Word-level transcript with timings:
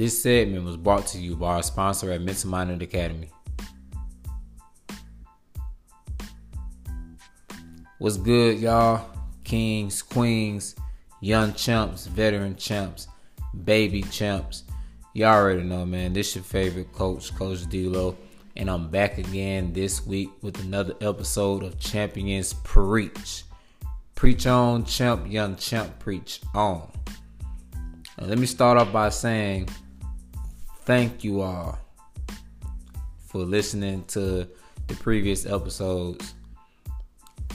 This 0.00 0.22
segment 0.22 0.64
was 0.64 0.78
brought 0.78 1.06
to 1.08 1.18
you 1.18 1.36
by 1.36 1.56
our 1.56 1.62
sponsor 1.62 2.10
at 2.10 2.22
Mental 2.22 2.54
Academy. 2.80 3.28
What's 7.98 8.16
good, 8.16 8.60
y'all? 8.60 9.04
Kings, 9.44 10.00
queens, 10.00 10.74
young 11.20 11.52
champs, 11.52 12.06
veteran 12.06 12.56
champs, 12.56 13.08
baby 13.64 14.00
champs. 14.04 14.64
Y'all 15.12 15.34
already 15.34 15.64
know, 15.64 15.84
man. 15.84 16.14
This 16.14 16.30
is 16.30 16.36
your 16.36 16.44
favorite 16.44 16.94
coach, 16.94 17.34
Coach 17.34 17.68
D'Lo, 17.68 18.16
and 18.56 18.70
I'm 18.70 18.88
back 18.88 19.18
again 19.18 19.74
this 19.74 20.06
week 20.06 20.30
with 20.40 20.58
another 20.60 20.94
episode 21.02 21.62
of 21.62 21.78
Champions 21.78 22.54
Preach. 22.64 23.44
Preach 24.14 24.46
on, 24.46 24.86
champ, 24.86 25.30
young 25.30 25.56
champ, 25.56 25.98
preach 25.98 26.40
on. 26.54 26.90
Now, 28.18 28.28
let 28.28 28.38
me 28.38 28.46
start 28.46 28.78
off 28.78 28.90
by 28.94 29.10
saying 29.10 29.68
thank 30.90 31.22
you 31.22 31.40
all 31.40 31.78
for 33.28 33.42
listening 33.42 34.02
to 34.08 34.44
the 34.88 34.94
previous 34.98 35.46
episodes. 35.46 36.34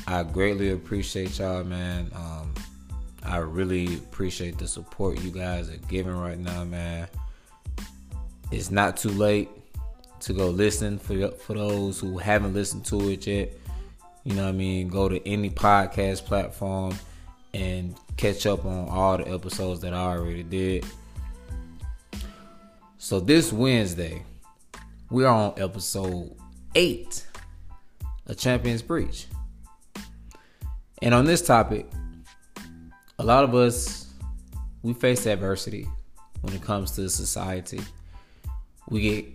I 0.08 0.24
greatly 0.24 0.72
appreciate 0.72 1.38
y'all, 1.38 1.66
man. 1.66 2.10
Um, 2.16 2.54
I 3.24 3.40
really 3.40 3.96
appreciate 3.96 4.58
the 4.58 4.70
support 4.70 5.20
you 5.20 5.32
guys 5.32 5.70
are 5.70 5.76
giving 5.90 6.16
right 6.16 6.40
now, 6.40 6.64
man. 6.64 7.10
It's 8.54 8.72
not 8.72 8.96
too 8.96 9.10
late 9.10 9.50
to 10.22 10.32
go 10.32 10.48
listen 10.48 10.98
for 10.98 11.28
for 11.32 11.56
those 11.56 12.00
who 12.00 12.18
haven't 12.18 12.54
listened 12.54 12.86
to 12.86 13.10
it 13.10 13.28
yet. 13.28 13.52
You 14.24 14.36
know 14.36 14.44
what 14.44 14.50
I 14.50 14.54
mean? 14.54 14.88
Go 14.88 15.10
to 15.10 15.28
any 15.28 15.50
podcast 15.50 16.24
platform 16.24 16.96
and 17.54 17.98
catch 18.16 18.46
up 18.46 18.64
on 18.64 18.88
all 18.88 19.18
the 19.18 19.28
episodes 19.28 19.82
that 19.82 19.94
I 19.94 20.04
already 20.04 20.44
did. 20.44 20.86
So 23.06 23.20
this 23.20 23.54
Wednesday, 23.54 24.24
we're 25.12 25.28
on 25.28 25.54
episode 25.58 26.36
eight 26.74 27.24
of 28.26 28.36
Champions 28.36 28.82
Preach. 28.82 29.28
And 31.04 31.14
on 31.14 31.26
this 31.26 31.44
topic, 31.44 31.88
a 33.20 33.24
lot 33.24 33.44
of 33.44 33.54
us 33.54 34.12
we 34.82 34.96
face 34.96 35.28
adversity 35.28 35.88
when 36.42 36.56
it 36.56 36.64
comes 36.64 36.94
to 36.96 37.08
society. 37.08 37.80
We 38.90 39.02
get 39.02 39.26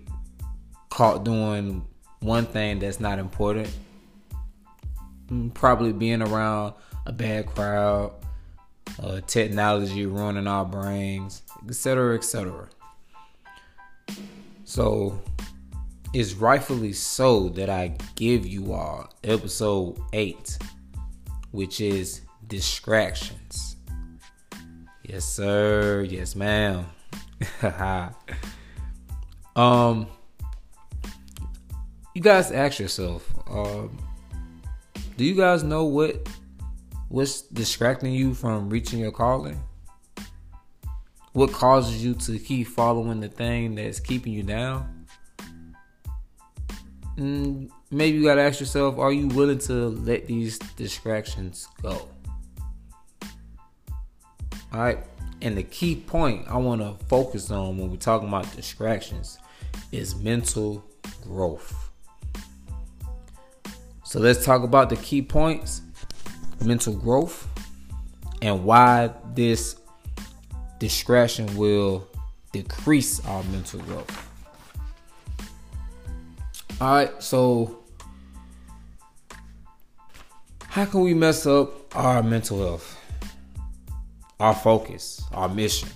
caught 0.89 1.23
doing 1.23 1.87
one 2.19 2.47
thing 2.47 2.81
that's 2.81 2.99
not 2.99 3.21
important. 3.21 3.71
Mm, 5.29 5.55
probably 5.55 5.93
being 5.93 6.23
around 6.23 6.75
a 7.07 7.13
bad 7.13 7.47
crowd, 7.47 8.15
uh, 9.01 9.21
technology 9.29 10.07
ruining 10.07 10.49
our 10.49 10.65
brains, 10.65 11.43
etc., 11.69 12.17
etc. 12.17 12.69
So 14.65 15.21
it's 16.13 16.35
rightfully 16.35 16.93
so 16.93 17.49
that 17.51 17.71
I 17.71 17.97
give 18.15 18.47
you 18.47 18.73
all 18.73 19.09
episode 19.25 19.99
eight 20.13 20.59
which 21.51 21.81
is 21.81 22.23
distractions. 22.47 23.77
Yes, 25.03 25.25
sir. 25.25 26.07
Yes, 26.09 26.37
ma'am. 26.37 26.87
um, 29.57 30.07
you 32.15 32.23
guys 32.23 32.53
ask 32.53 32.79
yourself, 32.79 33.29
um, 33.49 33.99
do 35.17 35.25
you 35.25 35.35
guys 35.35 35.63
know 35.63 35.85
what 35.85 36.29
what's 37.09 37.43
distracting 37.43 38.13
you 38.13 38.35
from 38.35 38.71
reaching 38.71 39.01
your 39.01 39.11
calling? 39.11 39.61
What 41.33 41.53
causes 41.53 42.05
you 42.05 42.15
to 42.15 42.39
keep 42.39 42.67
following 42.67 43.21
the 43.21 43.29
thing 43.29 43.77
that's 43.77 44.01
keeping 44.01 44.33
you 44.33 44.43
down? 44.43 45.07
Mm, 47.17 47.71
maybe 47.91 48.19
you 48.19 48.25
gotta 48.25 48.41
ask 48.41 48.61
yourself 48.61 48.99
are 48.99 49.13
you 49.13 49.27
willing 49.29 49.59
to 49.59 49.89
let 49.89 50.27
these 50.27 50.59
distractions 50.77 51.69
go 51.83 52.09
all 54.73 54.81
right 54.81 54.99
and 55.43 55.57
the 55.57 55.63
key 55.65 55.97
point 55.97 56.47
i 56.49 56.57
want 56.57 56.81
to 56.81 57.05
focus 57.07 57.51
on 57.51 57.77
when 57.77 57.91
we're 57.91 57.97
talking 57.97 58.29
about 58.29 58.51
distractions 58.55 59.39
is 59.91 60.15
mental 60.17 60.85
growth 61.23 61.91
so 64.05 64.21
let's 64.21 64.45
talk 64.45 64.63
about 64.63 64.89
the 64.89 64.97
key 64.97 65.21
points 65.21 65.83
mental 66.65 66.95
growth 66.95 67.49
and 68.41 68.65
why 68.65 69.11
this 69.35 69.77
distraction 70.81 71.57
will 71.57 72.09
decrease 72.53 73.25
our 73.27 73.45
mental 73.45 73.79
growth 73.81 74.29
all 76.81 76.95
right 76.95 77.23
so 77.23 77.81
how 80.71 80.85
can 80.85 81.01
we 81.01 81.15
mess 81.15 81.47
up 81.47 81.97
our 81.97 82.23
mental 82.23 82.59
health, 82.61 82.97
our 84.39 84.55
focus, 84.55 85.21
our 85.33 85.49
mission, 85.49 85.89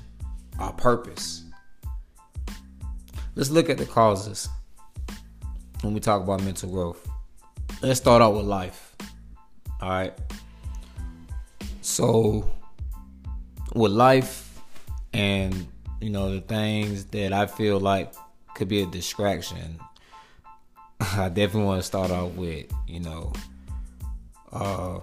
our 0.58 0.72
purpose? 0.72 1.44
Let's 3.36 3.50
look 3.50 3.70
at 3.70 3.78
the 3.78 3.86
causes 3.86 4.48
when 5.82 5.94
we 5.94 6.00
talk 6.00 6.22
about 6.22 6.42
mental 6.42 6.70
growth. 6.70 7.08
Let's 7.82 8.00
start 8.00 8.20
out 8.20 8.34
with 8.34 8.46
life. 8.46 8.96
All 9.80 9.90
right. 9.90 10.12
So, 11.80 12.50
with 13.76 13.92
life 13.92 14.43
and 15.14 15.66
you 16.00 16.10
know 16.10 16.34
the 16.34 16.40
things 16.40 17.06
that 17.06 17.32
I 17.32 17.46
feel 17.46 17.80
like 17.80 18.12
could 18.54 18.68
be 18.68 18.82
a 18.82 18.86
distraction, 18.86 19.78
I 21.00 21.28
definitely 21.28 21.64
want 21.64 21.80
to 21.80 21.86
start 21.86 22.10
off 22.10 22.32
with 22.32 22.66
you 22.86 23.00
know 23.00 23.32
uh, 24.52 25.00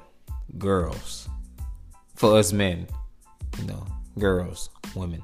girls. 0.57 1.27
For 2.15 2.37
us 2.37 2.53
men, 2.53 2.87
you 3.57 3.65
know, 3.65 3.83
girls, 4.19 4.69
women. 4.95 5.23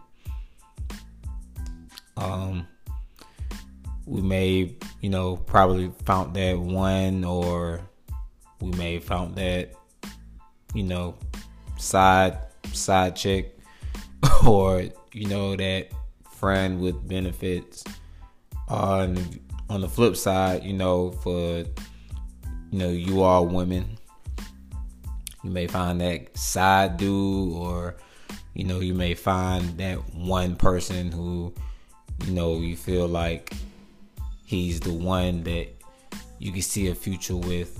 Um, 2.15 2.67
we 4.07 4.21
may, 4.21 4.75
you 5.01 5.09
know, 5.09 5.37
probably 5.37 5.91
found 6.05 6.35
that 6.35 6.57
one, 6.57 7.23
or 7.23 7.81
we 8.59 8.71
may 8.71 8.99
found 8.99 9.35
that, 9.35 9.73
you 10.73 10.83
know, 10.83 11.15
side 11.77 12.39
side 12.73 13.15
chick, 13.15 13.56
or 14.45 14.83
you 15.13 15.27
know 15.27 15.55
that 15.55 15.89
friend 16.31 16.79
with 16.79 17.07
benefits. 17.07 17.83
On 18.69 19.17
on 19.69 19.81
the 19.81 19.87
flip 19.87 20.17
side, 20.17 20.63
you 20.63 20.73
know, 20.73 21.11
for 21.11 21.59
you 21.59 21.65
know 22.79 22.89
you 22.89 23.23
are 23.23 23.43
women 23.43 23.97
you 25.47 25.53
may 25.53 25.65
find 25.65 26.01
that 26.01 26.37
side 26.37 26.97
dude, 26.97 27.53
or 27.53 27.95
you 28.53 28.65
know, 28.65 28.81
you 28.81 28.93
may 28.93 29.13
find 29.13 29.77
that 29.77 29.97
one 30.13 30.57
person 30.57 31.11
who, 31.11 31.53
you 32.25 32.33
know, 32.33 32.57
you 32.57 32.75
feel 32.75 33.07
like 33.07 33.53
he's 34.45 34.81
the 34.81 34.91
one 34.91 35.43
that 35.43 35.69
you 36.39 36.51
can 36.51 36.61
see 36.61 36.89
a 36.89 36.95
future 36.95 37.37
with. 37.37 37.79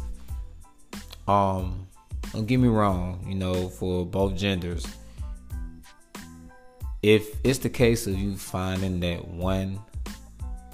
Um, 1.27 1.87
don't 2.31 2.45
get 2.45 2.57
me 2.57 2.69
wrong, 2.69 3.25
you 3.27 3.35
know, 3.35 3.67
for 3.67 4.05
both 4.05 4.37
genders. 4.37 4.85
If 7.03 7.35
it's 7.43 7.59
the 7.59 7.69
case 7.69 8.07
of 8.07 8.17
you 8.17 8.35
finding 8.35 8.99
that 9.01 9.27
one, 9.27 9.79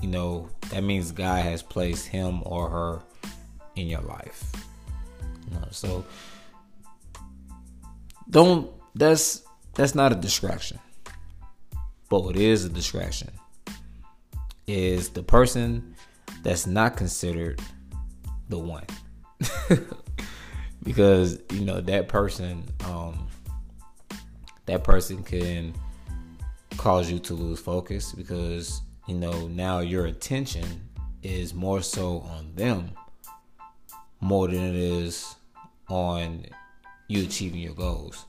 you 0.02 0.08
know, 0.08 0.50
that 0.70 0.84
means 0.84 1.12
God 1.12 1.44
has 1.44 1.62
placed 1.62 2.08
him 2.08 2.42
or 2.46 2.70
her 2.70 3.02
in 3.76 3.88
your 3.88 4.02
life. 4.02 4.52
You 5.50 5.60
know, 5.60 5.68
so 5.72 6.06
don't 8.30 8.72
that's 8.96 9.44
that's 9.76 9.96
not 9.96 10.12
a 10.12 10.16
distraction. 10.16 10.80
But 12.10 12.24
what 12.24 12.36
is 12.36 12.66
a 12.66 12.70
distraction 12.70 13.32
is 14.68 15.10
the 15.10 15.24
person 15.24 15.96
that's 16.44 16.68
not 16.68 16.96
considered 16.96 17.62
the 18.50 18.60
one. 18.60 18.86
because 20.84 21.40
you 21.52 21.62
know 21.62 21.82
that 21.82 22.08
person 22.08 22.64
um 22.86 23.28
that 24.66 24.84
person 24.84 25.24
can 25.24 25.74
cause 26.78 27.10
you 27.12 27.20
to 27.20 27.34
lose 27.34 27.60
focus 27.60 28.14
because 28.14 28.82
you 29.08 29.16
know 29.16 29.48
now 29.48 29.80
your 29.80 30.06
attention 30.06 30.90
is 31.22 31.54
more 31.54 31.82
so 31.82 32.20
on 32.22 32.54
them 32.56 32.92
more 34.24 34.48
than 34.48 34.62
it 34.62 34.76
is 34.76 35.36
on 35.90 36.46
you 37.08 37.24
achieving 37.24 37.60
your 37.60 37.74
goals. 37.74 38.26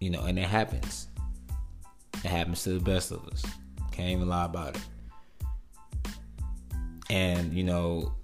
You 0.00 0.10
know, 0.10 0.22
and 0.22 0.38
it 0.38 0.48
happens. 0.48 1.08
It 2.14 2.28
happens 2.28 2.64
to 2.64 2.70
the 2.70 2.80
best 2.80 3.12
of 3.12 3.26
us. 3.28 3.44
Can't 3.92 4.08
even 4.08 4.28
lie 4.28 4.46
about 4.46 4.76
it. 4.76 4.82
And, 7.10 7.52
you 7.52 7.64
know, 7.64 8.14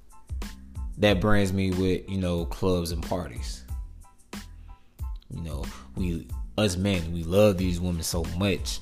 that 0.99 1.21
brings 1.21 1.53
me 1.53 1.71
with, 1.71 2.09
you 2.09 2.19
know, 2.19 2.47
clubs 2.47 2.93
and 2.93 3.03
parties. 3.03 3.65
You 5.29 5.43
know, 5.43 5.65
we 5.97 6.27
us 6.59 6.77
men, 6.77 7.13
we 7.13 7.23
love 7.23 7.59
these 7.59 7.81
women 7.81 8.03
so 8.03 8.25
much. 8.39 8.81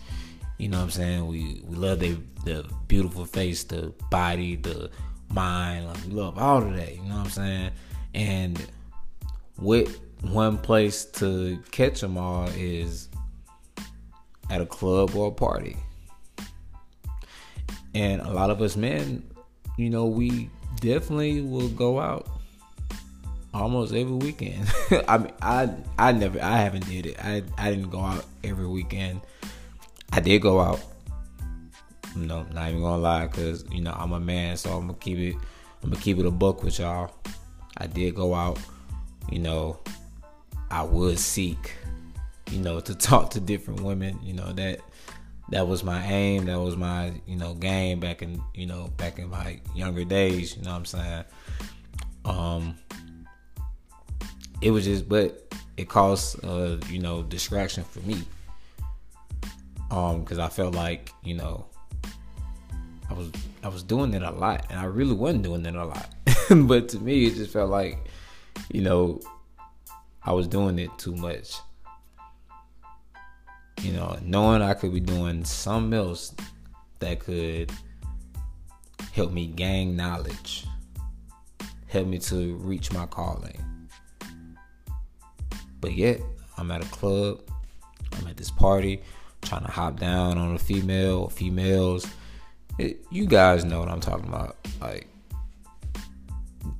You 0.59 0.69
know 0.69 0.79
what 0.79 0.85
I'm 0.85 0.91
saying? 0.91 1.27
We 1.27 1.63
we 1.65 1.77
love 1.77 2.01
the 2.01 2.17
the 2.45 2.65
beautiful 2.87 3.25
face, 3.25 3.65
the 3.65 3.93
body, 4.11 4.57
the 4.57 4.91
mind. 5.29 5.87
Like 5.87 6.05
we 6.07 6.13
love 6.13 6.39
all 6.39 6.63
of 6.63 6.77
that. 6.77 6.95
You 6.95 7.03
know 7.03 7.17
what 7.17 7.25
I'm 7.25 7.31
saying? 7.31 7.71
And 8.15 8.67
with 9.59 10.01
one 10.21 10.59
place 10.59 11.05
to 11.05 11.59
catch 11.71 12.01
them 12.01 12.17
all 12.17 12.49
is 12.57 13.09
at 14.51 14.61
a 14.61 14.67
club 14.67 15.15
or 15.15 15.29
a 15.29 15.33
party. 15.33 15.77
And 17.95 18.21
a 18.21 18.31
lot 18.31 18.51
of 18.51 18.61
us 18.61 18.77
men, 18.77 19.23
you 19.77 19.91
know, 19.91 20.07
we 20.07 20.51
definitely 20.81 21.41
will 21.41 21.69
go 21.69 22.01
out 22.01 22.29
almost 23.55 23.95
every 23.95 24.17
weekend. 24.17 24.71
I 25.09 25.19
mean, 25.19 25.33
I 25.41 25.71
I 25.99 26.13
never, 26.13 26.43
I 26.43 26.59
haven't 26.59 26.87
did 26.87 27.07
it. 27.07 27.25
I 27.25 27.43
I 27.57 27.71
didn't 27.71 27.91
go 27.91 28.01
out 28.01 28.27
every 28.43 28.67
weekend. 28.67 29.21
I 30.13 30.21
did 30.21 30.43
go 30.43 30.61
out. 30.61 30.81
No, 32.17 32.43
not 32.53 32.69
even 32.69 32.83
gonna 32.83 33.03
lie, 33.03 33.27
cause 33.29 33.65
you 33.71 33.81
know 33.81 33.93
I'm 33.93 34.13
a 34.13 34.21
man, 34.21 34.57
so 34.57 34.77
I'm 34.77 34.87
gonna 34.89 34.99
keep 34.99 35.19
it. 35.19 35.37
I'm 35.83 35.91
gonna 35.91 36.03
keep 36.03 36.19
it 36.19 36.27
a 36.27 36.31
buck 36.31 36.63
with 36.63 36.79
y'all. 36.79 37.13
I 37.79 37.87
did 37.87 38.15
go 38.15 38.35
out. 38.35 38.59
You 39.31 39.39
know, 39.39 39.81
I 40.71 40.83
would 40.83 41.19
seek, 41.19 41.73
you 42.51 42.59
know, 42.59 42.81
to 42.81 42.95
talk 42.95 43.31
to 43.31 43.41
different 43.41 43.81
women. 43.81 44.19
You 44.23 44.35
know 44.35 44.53
that 44.53 44.81
that 45.51 45.67
was 45.67 45.85
my 45.85 46.05
aim. 46.07 46.47
That 46.47 46.61
was 46.61 46.77
my 46.77 47.13
you 47.27 47.37
know 47.37 47.55
game 47.55 48.01
back 48.01 48.23
in 48.23 48.43
you 48.55 48.67
know 48.67 48.89
back 48.97 49.19
in 49.19 49.31
my 49.31 49.61
younger 49.75 50.05
days. 50.05 50.57
You 50.57 50.63
know 50.63 50.71
what 50.71 50.77
I'm 50.77 50.85
saying? 50.85 51.25
Um, 52.25 52.79
it 54.65 54.71
was 54.71 54.87
just, 54.87 55.07
but 55.07 55.55
it 55.77 55.91
caused 55.91 56.43
uh, 56.43 56.79
you 56.89 56.99
know 56.99 57.23
distraction 57.23 57.85
for 57.85 58.01
me. 58.01 58.23
Um, 59.91 60.23
because 60.23 60.39
I 60.39 60.49
felt 60.49 60.75
like 60.75 61.13
you 61.23 61.35
know 61.35 61.67
I 63.11 63.13
was 63.13 63.31
I 63.63 63.69
was 63.69 63.83
doing 63.83 64.15
it 64.15 64.23
a 64.23 64.31
lot, 64.31 64.65
and 64.71 64.81
I 64.81 64.85
really 64.85 65.13
wasn't 65.15 65.43
doing 65.43 65.67
it 65.67 65.75
a 65.75 65.85
lot. 65.85 66.15
but 66.67 66.89
to 66.89 66.99
me, 66.99 67.27
it 67.27 67.35
just 67.35 67.53
felt 67.53 67.69
like 67.69 68.09
you 68.73 68.81
know 68.81 69.21
I 70.23 70.33
was 70.33 70.49
doing 70.49 70.79
it 70.79 70.91
too 70.97 71.15
much. 71.15 71.57
You 73.83 73.93
know, 73.93 74.17
knowing 74.23 74.63
I 74.63 74.73
could 74.73 74.95
be 74.95 75.01
doing 75.01 75.45
something 75.45 75.93
else 75.93 76.35
that 77.01 77.21
could 77.21 77.71
help 79.13 79.31
me 79.31 79.47
gain 79.47 79.95
knowledge, 79.95 80.65
help 81.87 82.07
me 82.07 82.19
to 82.21 82.55
reach 82.55 82.91
my 82.95 83.05
calling. 83.05 83.63
But 85.85 85.93
yet, 85.93 86.23
I'm 86.57 86.71
at 86.71 86.83
a 86.83 86.89
club, 86.89 87.43
I'm 88.17 88.27
at 88.27 88.39
this 88.39 88.51
party, 88.51 89.03
trying 89.43 89.67
to 89.67 89.71
hop 89.71 90.01
down 90.01 90.39
on 90.39 90.55
a 90.55 90.59
female 90.59 91.19
or 91.19 91.31
females. 91.31 92.07
It, 92.79 93.05
you 93.11 93.27
guys 93.27 93.67
know 93.67 93.81
what 93.81 93.91
I'm 93.91 94.01
talking 94.01 94.27
about. 94.27 94.57
Like, 94.81 95.09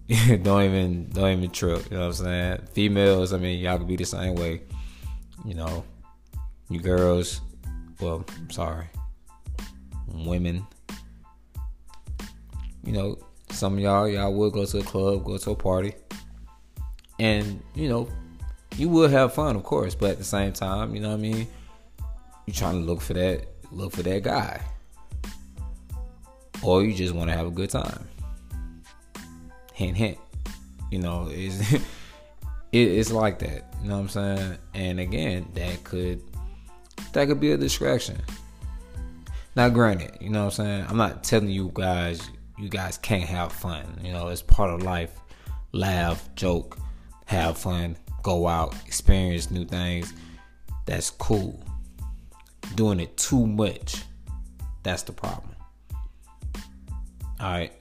don't 0.43 0.63
even 0.63 1.11
don't 1.11 1.33
even 1.33 1.51
trip. 1.51 1.85
You 1.91 1.99
know 1.99 2.09
what 2.09 2.19
I'm 2.19 2.25
saying? 2.25 2.61
Females, 2.73 3.35
I 3.35 3.37
mean, 3.37 3.61
y'all 3.61 3.77
could 3.77 3.87
be 3.87 3.97
the 3.97 4.07
same 4.07 4.37
way. 4.37 4.63
You 5.45 5.53
know, 5.53 5.85
you 6.71 6.81
girls. 6.81 7.43
Well, 8.01 8.25
sorry, 8.49 8.87
women. 10.15 10.67
You 12.83 12.93
know, 12.93 13.19
some 13.51 13.75
of 13.75 13.81
y'all 13.81 14.09
y'all 14.09 14.33
would 14.33 14.55
go 14.55 14.65
to 14.65 14.79
a 14.79 14.83
club, 14.83 15.25
go 15.25 15.37
to 15.37 15.51
a 15.51 15.55
party, 15.55 15.93
and 17.19 17.63
you 17.75 17.91
know, 17.91 18.09
you 18.77 18.89
will 18.89 19.09
have 19.09 19.35
fun, 19.35 19.57
of 19.57 19.63
course. 19.63 19.95
But 19.95 20.13
at 20.13 20.19
the 20.19 20.25
same 20.25 20.53
time, 20.53 20.95
you 20.95 21.01
know 21.01 21.11
what 21.11 21.19
I 21.19 21.23
mean. 21.23 21.47
You're 22.47 22.55
trying 22.55 22.81
to 22.81 22.87
look 22.87 23.01
for 23.01 23.15
that, 23.15 23.47
look 23.71 23.93
for 23.93 24.03
that 24.03 24.23
guy, 24.23 24.61
or 26.63 26.85
you 26.85 26.93
just 26.93 27.15
want 27.15 27.31
to 27.31 27.37
have 27.37 27.47
a 27.47 27.51
good 27.51 27.71
time. 27.71 28.07
Hint 29.73 29.97
hint. 29.97 30.19
You 30.91 31.01
know 31.01 31.29
it's 31.31 31.73
it, 31.73 31.83
it's 32.73 33.11
like 33.11 33.41
that 33.41 33.75
you 33.83 33.89
know 33.89 33.97
what 33.97 34.03
i'm 34.03 34.09
saying? 34.09 34.59
And 34.75 35.01
again 35.01 35.49
that 35.55 35.83
could 35.83 36.23
that 37.13 37.27
could 37.27 37.41
be 37.41 37.53
a 37.53 37.57
distraction. 37.57 38.21
Now 39.57 39.69
granted 39.71 40.19
you 40.21 40.31
know 40.31 40.45
what 40.45 40.59
i'm 40.59 40.65
saying? 40.65 40.87
I'm 40.89 40.97
not 40.97 41.25
telling 41.25 41.49
you 41.49 41.71
guys 41.75 42.29
you 42.59 42.69
guys 42.69 42.99
can't 42.99 43.29
have 43.29 43.53
fun. 43.53 44.01
You 44.05 44.13
know 44.13 44.29
it's 44.29 44.43
part 44.43 44.71
of 44.71 44.83
life. 44.83 45.19
Laugh 45.73 46.29
joke 46.37 46.79
have 47.27 47.59
fun 47.59 47.97
go 48.25 48.49
out 48.49 48.75
experience 48.87 49.53
new 49.53 49.65
things 49.65 50.13
that's 50.87 51.11
cool. 51.11 51.63
Doing 52.75 52.99
it 52.99 53.17
too 53.17 53.47
much 53.47 54.03
that's 54.83 55.03
the 55.05 55.13
problem. 55.13 55.55
All 57.41 57.53
right 57.53 57.73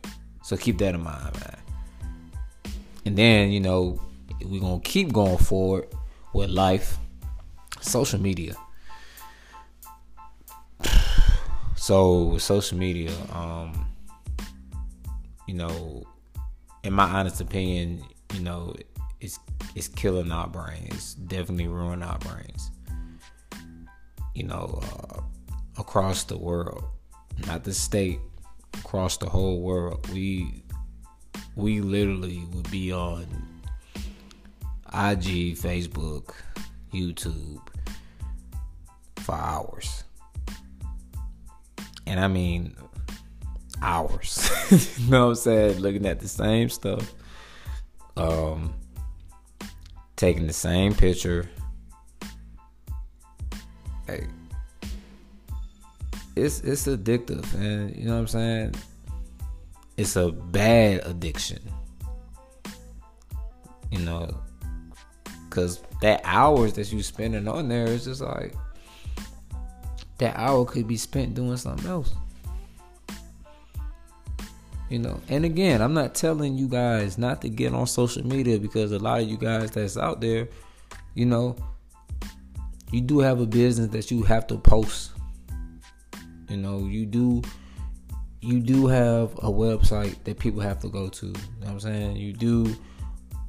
so 0.43 0.55
keep 0.55 0.77
that 0.77 0.93
in 0.93 1.01
mind 1.01 1.33
man. 1.39 1.57
And 3.05 3.17
then, 3.17 3.51
you 3.51 3.59
know, 3.59 3.99
we're 4.43 4.61
to 4.79 4.89
keep 4.89 5.11
going 5.11 5.37
forward 5.37 5.87
with 6.33 6.49
life, 6.49 6.97
social 7.81 8.19
media. 8.19 8.55
So, 11.75 12.37
social 12.37 12.77
media, 12.77 13.11
um, 13.33 13.87
you 15.49 15.53
know, 15.53 16.05
in 16.85 16.93
my 16.93 17.03
honest 17.03 17.41
opinion, 17.41 18.05
you 18.33 18.39
know, 18.39 18.73
it's 19.23 19.39
it's 19.73 19.87
killing 19.87 20.31
our 20.31 20.47
brains. 20.47 21.15
Definitely 21.15 21.69
ruining 21.69 22.03
our 22.03 22.19
brains. 22.19 22.71
You 24.35 24.43
know, 24.43 24.81
uh, 24.83 25.21
across 25.79 26.25
the 26.25 26.37
world, 26.37 26.83
not 27.47 27.63
the 27.63 27.73
state, 27.73 28.19
across 28.73 29.17
the 29.17 29.29
whole 29.29 29.61
world, 29.61 30.07
we 30.11 30.63
we 31.55 31.79
literally 31.81 32.43
would 32.51 32.69
be 32.69 32.91
on 32.91 33.25
IG, 34.87 35.55
Facebook, 35.55 36.33
YouTube 36.93 37.61
for 39.17 39.35
hours. 39.35 40.03
And 42.05 42.19
I 42.19 42.27
mean 42.27 42.75
hours. 43.81 44.49
you 44.99 45.09
know 45.09 45.25
what 45.25 45.29
I'm 45.29 45.35
saying? 45.35 45.79
Looking 45.79 46.05
at 46.05 46.19
the 46.19 46.27
same 46.27 46.67
stuff. 46.67 47.13
Um 48.17 48.73
taking 50.23 50.47
the 50.47 50.53
same 50.53 50.95
picture. 50.95 51.49
Hey. 54.07 54.25
It's 56.37 56.61
it's 56.61 56.87
addictive 56.87 57.53
and 57.55 57.93
you 57.93 58.05
know 58.05 58.13
what 58.13 58.19
I'm 58.19 58.27
saying? 58.27 58.75
it's 59.97 60.15
a 60.15 60.31
bad 60.31 61.05
addiction. 61.05 61.59
You 63.91 63.99
know, 63.99 64.41
because 65.49 65.83
that 66.01 66.21
hours 66.23 66.71
that 66.73 66.93
you 66.93 67.03
spending 67.03 67.45
on 67.49 67.67
there 67.67 67.87
is 67.87 68.05
just 68.05 68.21
like 68.21 68.55
that 70.19 70.37
hour 70.37 70.63
could 70.63 70.87
be 70.87 70.95
spent 70.95 71.33
doing 71.33 71.57
something 71.57 71.85
else. 71.85 72.15
You 74.93 74.99
know, 74.99 75.19
and 75.27 75.43
again, 75.43 75.81
I'm 75.81 75.95
not 75.95 76.13
telling 76.13 76.55
you 76.55 76.67
guys 76.67 77.17
not 77.17 77.41
to 77.41 77.49
get 77.49 77.73
on 77.73 77.87
social 77.87 78.23
media 78.23 78.59
because 78.59 78.91
a 78.91 78.99
lot 78.99 79.21
of 79.21 79.27
you 79.27 79.37
guys 79.37 79.71
that's 79.71 79.97
out 79.97 80.21
there, 80.21 80.49
you 81.15 81.25
know, 81.25 81.55
you 82.91 83.01
do 83.01 83.17
have 83.17 83.39
a 83.39 83.47
business 83.47 83.87
that 83.87 84.11
you 84.11 84.21
have 84.21 84.45
to 84.45 84.57
post. 84.59 85.13
You 86.47 86.57
know, 86.57 86.85
you 86.85 87.07
do 87.07 87.41
you 88.41 88.59
do 88.59 88.85
have 88.85 89.33
a 89.39 89.49
website 89.49 90.23
that 90.25 90.37
people 90.37 90.61
have 90.61 90.77
to 90.81 90.89
go 90.89 91.09
to. 91.09 91.25
You 91.25 91.33
know 91.33 91.39
what 91.61 91.69
I'm 91.69 91.79
saying? 91.79 92.17
You 92.17 92.31
do 92.31 92.75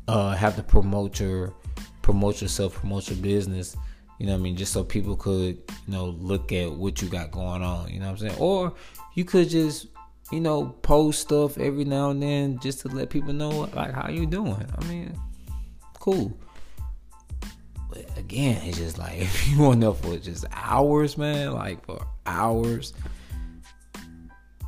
uh, 0.09 0.35
have 0.35 0.57
to 0.57 0.63
promote 0.63 1.21
your 1.21 1.53
promote 2.01 2.41
yourself, 2.41 2.73
promote 2.73 3.11
your 3.11 3.19
business. 3.19 3.77
You 4.19 4.29
know 4.29 4.35
I 4.35 4.39
mean? 4.39 4.57
Just 4.57 4.73
so 4.73 4.83
people 4.83 5.15
could, 5.15 5.59
you 5.87 5.93
know, 5.93 6.07
look 6.07 6.53
at 6.53 6.73
what 6.73 7.03
you 7.03 7.09
got 7.09 7.31
going 7.33 7.63
on. 7.63 7.91
You 7.91 8.01
know 8.01 8.13
what 8.13 8.23
I'm 8.23 8.29
saying? 8.29 8.41
Or 8.41 8.73
you 9.13 9.27
could 9.27 9.51
just, 9.51 9.89
you 10.33 10.41
know, 10.41 10.67
post 10.83 11.21
stuff 11.21 11.59
every 11.59 11.85
now 11.85 12.11
and 12.11 12.23
then 12.23 12.59
just 12.59 12.81
to 12.81 12.89
let 12.89 13.11
people 13.11 13.33
know 13.33 13.69
like 13.75 13.93
how 13.93 14.09
you 14.09 14.27
doing. 14.27 14.67
I 14.79 14.85
mean, 14.85 15.19
cool. 16.01 16.37
But 17.91 18.07
again, 18.17 18.61
it's 18.65 18.79
just 18.79 18.99
like 18.99 19.19
if 19.21 19.49
you 19.49 19.59
want 19.59 19.81
know 19.81 19.93
for 19.93 20.17
just 20.17 20.45
hours, 20.53 21.19
man, 21.19 21.53
like 21.53 21.85
for 21.85 22.07
hours 22.27 22.93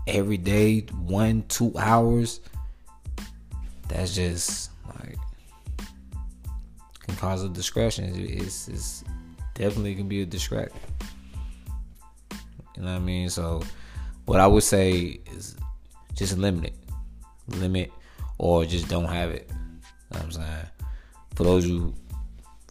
every 0.06 0.36
day, 0.36 0.80
one, 0.80 1.44
two 1.48 1.72
hours, 1.78 2.40
that's 3.88 4.14
just 4.14 4.70
like 5.00 5.16
can 7.00 7.16
cause 7.16 7.42
a 7.42 7.48
distraction. 7.48 8.12
It's, 8.14 8.68
it's 8.68 9.04
definitely 9.54 9.94
can 9.94 10.08
be 10.08 10.22
a 10.22 10.26
distraction. 10.26 10.78
You 12.76 12.82
know 12.82 12.92
what 12.92 12.96
I 12.96 12.98
mean? 12.98 13.30
So, 13.30 13.62
what 14.26 14.40
I 14.40 14.46
would 14.46 14.62
say 14.62 15.20
is 15.32 15.56
just 16.14 16.36
limit 16.36 16.66
it, 16.66 16.74
limit, 17.56 17.92
or 18.38 18.64
just 18.64 18.88
don't 18.88 19.06
have 19.06 19.30
it. 19.30 19.48
You 19.48 20.18
know 20.18 20.24
I'm 20.24 20.32
saying? 20.32 20.66
For 21.34 21.44
those 21.44 21.66
you, 21.66 21.94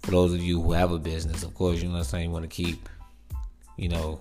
for 0.03 0.11
those 0.11 0.33
of 0.33 0.41
you 0.41 0.61
who 0.61 0.73
have 0.73 0.91
a 0.91 0.99
business, 0.99 1.43
of 1.43 1.53
course, 1.53 1.81
you 1.81 1.87
know 1.87 1.93
what 1.93 1.99
I'm 1.99 2.03
saying. 2.05 2.25
You 2.25 2.31
want 2.31 2.43
to 2.43 2.49
keep, 2.49 2.87
you 3.77 3.89
know, 3.89 4.19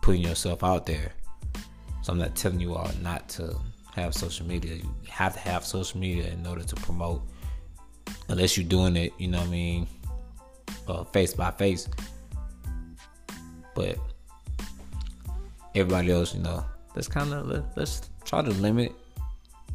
putting 0.00 0.22
yourself 0.22 0.62
out 0.62 0.86
there. 0.86 1.12
So 2.02 2.12
I'm 2.12 2.18
not 2.18 2.34
telling 2.36 2.60
you 2.60 2.74
all 2.74 2.90
not 3.02 3.28
to 3.30 3.56
have 3.94 4.14
social 4.14 4.46
media. 4.46 4.74
You 4.74 4.94
have 5.08 5.34
to 5.34 5.40
have 5.40 5.64
social 5.64 5.98
media 5.98 6.30
in 6.30 6.46
order 6.46 6.62
to 6.62 6.76
promote. 6.76 7.22
Unless 8.28 8.56
you're 8.56 8.66
doing 8.66 8.96
it, 8.96 9.12
you 9.18 9.28
know 9.28 9.38
what 9.38 9.48
I 9.48 9.50
mean, 9.50 9.86
uh, 10.88 11.04
face 11.04 11.34
by 11.34 11.50
face. 11.50 11.88
But 13.74 13.98
everybody 15.74 16.10
else, 16.10 16.34
you 16.34 16.40
know, 16.40 16.64
let's 16.94 17.08
kind 17.08 17.32
of 17.32 17.46
let, 17.46 17.76
let's 17.76 18.10
try 18.24 18.42
to 18.42 18.50
limit, 18.50 18.92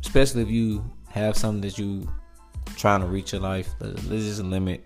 especially 0.01 0.41
if 0.41 0.49
you 0.49 0.83
have 1.09 1.35
something 1.35 1.61
that 1.61 1.77
you 1.77 2.09
trying 2.75 3.01
to 3.01 3.07
reach 3.07 3.33
in 3.33 3.41
life. 3.41 3.69
Let's 3.79 4.01
just 4.07 4.41
limit 4.41 4.85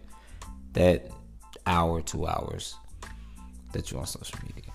that 0.74 1.12
hour, 1.66 2.02
two 2.02 2.28
hours 2.28 2.76
that 3.72 3.92
you're 3.92 4.00
on 4.00 4.08
social 4.08 4.40
media. 4.46 4.72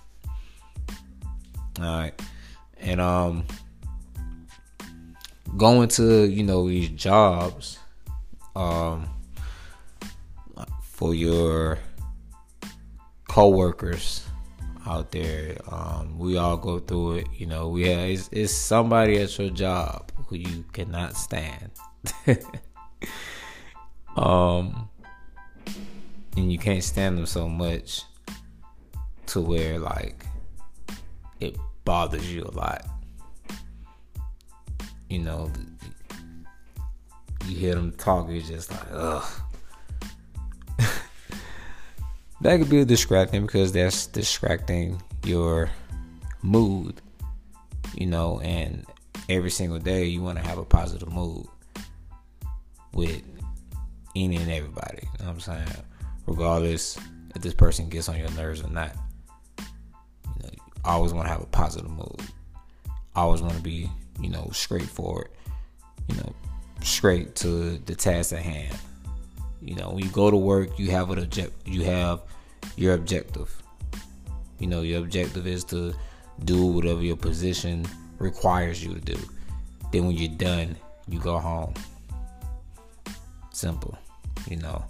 All 1.81 1.85
right, 1.85 2.23
and 2.79 3.01
um, 3.01 3.45
going 5.57 5.89
to 5.89 6.25
you 6.25 6.43
know 6.43 6.69
these 6.69 6.89
jobs, 6.91 7.79
um, 8.57 9.09
for 10.83 11.15
your 11.15 11.79
coworkers 13.29 14.29
out 14.89 15.13
there. 15.13 15.57
Um, 15.69 16.19
we 16.19 16.37
all 16.39 16.57
go 16.57 16.79
through 16.79 17.19
it. 17.19 17.27
You 17.37 17.47
know, 17.47 17.69
we 17.69 17.89
have 17.89 18.09
it's, 18.09 18.29
it's 18.33 18.53
somebody 18.53 19.19
at 19.19 19.39
your 19.39 19.51
job 19.51 20.11
who 20.27 20.37
you 20.37 20.65
cannot 20.73 21.17
stand. 21.17 21.71
um, 24.17 24.89
and 26.37 26.51
you 26.53 26.59
can't 26.59 26.83
stand 26.83 27.19
them 27.19 27.27
so 27.27 27.49
much 27.49 28.03
to 29.27 29.41
where 29.41 29.79
like 29.79 30.25
it 31.41 31.57
bothers 31.85 32.33
you 32.33 32.43
a 32.45 32.53
lot. 32.53 32.87
You 35.11 35.21
know, 35.21 35.51
you 37.47 37.57
hear 37.57 37.75
them 37.75 37.93
talk, 37.93 38.29
you're 38.31 38.43
just 38.43 38.71
like, 38.71 38.87
ugh. 38.93 39.43
That 42.41 42.59
could 42.59 42.71
be 42.71 42.81
a 42.81 42.85
distracting 42.85 43.43
because 43.47 43.73
that's 43.73 44.07
distracting 44.07 45.01
your 45.25 45.71
mood, 46.43 47.01
you 47.95 48.07
know, 48.07 48.41
and 48.41 48.85
every 49.29 49.51
single 49.51 49.79
day 49.79 50.05
you 50.05 50.23
want 50.23 50.39
to 50.39 50.45
have 50.45 50.59
a 50.59 50.65
positive 50.65 51.13
mood 51.13 51.47
with 52.93 53.23
any 54.17 54.37
and 54.37 54.51
everybody. 54.51 55.01
You 55.03 55.09
know 55.21 55.27
what 55.27 55.35
I'm 55.35 55.41
saying? 55.41 55.85
Regardless 56.27 56.99
if 57.35 57.43
this 57.43 57.55
person 57.55 57.89
gets 57.89 58.09
on 58.09 58.19
your 58.19 58.31
nerves 58.33 58.63
or 58.63 58.71
not. 58.71 58.95
You 59.59 60.43
know, 60.43 60.51
you 60.53 60.73
always 60.85 61.13
want 61.13 61.27
to 61.27 61.33
have 61.33 61.43
a 61.43 61.47
positive 61.47 61.91
mood. 61.91 62.21
Always 63.15 63.43
want 63.43 63.55
to 63.55 63.63
be, 63.63 63.91
you 64.21 64.31
know, 64.31 64.51
straightforward. 64.53 65.29
You 66.09 66.17
know, 66.17 66.35
straight 66.83 67.35
to 67.37 67.79
the 67.79 67.95
task 67.95 68.33
at 68.33 68.43
hand. 68.43 68.77
You 69.61 69.75
know, 69.75 69.91
when 69.91 70.05
you 70.05 70.11
go 70.11 70.31
to 70.31 70.37
work, 70.37 70.79
you 70.79 70.91
have 70.91 71.11
an 71.11 71.19
object. 71.19 71.67
You 71.67 71.85
have 71.85 72.23
your 72.77 72.95
objective. 72.95 73.63
You 74.59 74.67
know, 74.67 74.83
your 74.83 75.01
objective 75.01 75.47
is 75.47 75.65
to 75.65 75.95
do 76.45 76.67
whatever 76.67 77.03
your 77.03 77.17
position 77.17 77.87
requires 78.19 78.85
you 78.85 78.95
to 78.95 79.01
do. 79.01 79.19
Then 79.93 80.07
when 80.07 80.17
you're 80.17 80.37
done, 80.37 80.77
you 81.09 81.19
go 81.19 81.39
home. 81.39 81.75
Simple, 83.53 83.99
you 84.49 84.57
know. 84.57 84.85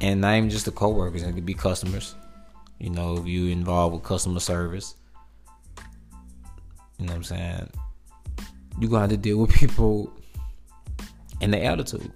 And 0.00 0.20
not 0.20 0.36
even 0.36 0.50
just 0.50 0.66
the 0.66 0.72
coworkers, 0.72 1.22
it 1.22 1.32
could 1.32 1.46
be 1.46 1.54
customers. 1.54 2.14
You 2.78 2.90
know, 2.90 3.16
if 3.16 3.26
you 3.26 3.46
involved 3.46 3.94
with 3.94 4.04
customer 4.04 4.40
service, 4.40 4.96
you 6.98 7.06
know 7.06 7.12
what 7.12 7.16
I'm 7.16 7.24
saying? 7.24 7.70
You're 8.78 8.90
gonna 8.90 9.02
have 9.02 9.10
to 9.10 9.16
deal 9.16 9.38
with 9.38 9.52
people 9.54 10.12
and 11.40 11.54
their 11.54 11.64
attitude. 11.64 12.12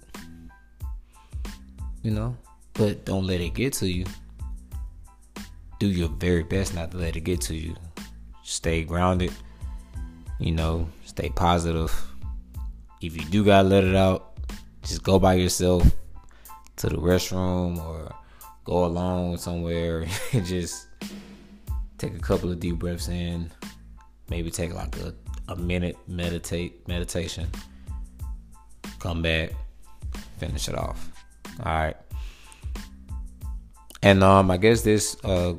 You 2.01 2.11
know? 2.11 2.37
But 2.73 3.05
don't 3.05 3.27
let 3.27 3.41
it 3.41 3.53
get 3.53 3.73
to 3.73 3.87
you. 3.87 4.05
Do 5.79 5.87
your 5.87 6.09
very 6.09 6.43
best 6.43 6.73
not 6.73 6.91
to 6.91 6.97
let 6.97 7.15
it 7.15 7.21
get 7.21 7.41
to 7.41 7.55
you. 7.55 7.75
Stay 8.43 8.83
grounded. 8.83 9.33
You 10.39 10.53
know, 10.53 10.87
stay 11.05 11.29
positive. 11.29 11.91
If 13.01 13.15
you 13.17 13.25
do 13.29 13.43
gotta 13.43 13.67
let 13.67 13.83
it 13.83 13.95
out, 13.95 14.37
just 14.83 15.03
go 15.03 15.19
by 15.19 15.35
yourself 15.35 15.83
to 16.77 16.89
the 16.89 16.97
restroom 16.97 17.77
or 17.77 18.13
go 18.63 18.85
alone 18.85 19.37
somewhere 19.37 20.05
and 20.33 20.45
just 20.45 20.87
take 21.97 22.15
a 22.15 22.19
couple 22.19 22.51
of 22.51 22.59
deep 22.59 22.79
breaths 22.79 23.07
in. 23.07 23.51
Maybe 24.29 24.49
take 24.49 24.73
like 24.73 24.97
a, 24.97 25.13
a 25.49 25.55
minute 25.55 25.97
meditate 26.07 26.87
meditation. 26.87 27.49
Come 28.99 29.21
back, 29.21 29.51
finish 30.37 30.69
it 30.69 30.75
off. 30.75 31.10
All 31.59 31.73
right. 31.73 31.97
And 34.03 34.23
um, 34.23 34.49
I 34.49 34.57
guess 34.57 34.81
this, 34.81 35.15
uh, 35.23 35.53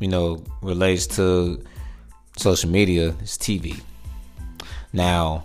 you 0.00 0.08
know, 0.08 0.42
relates 0.62 1.06
to 1.16 1.62
social 2.36 2.70
media. 2.70 3.14
It's 3.20 3.38
TV. 3.38 3.80
Now, 4.92 5.44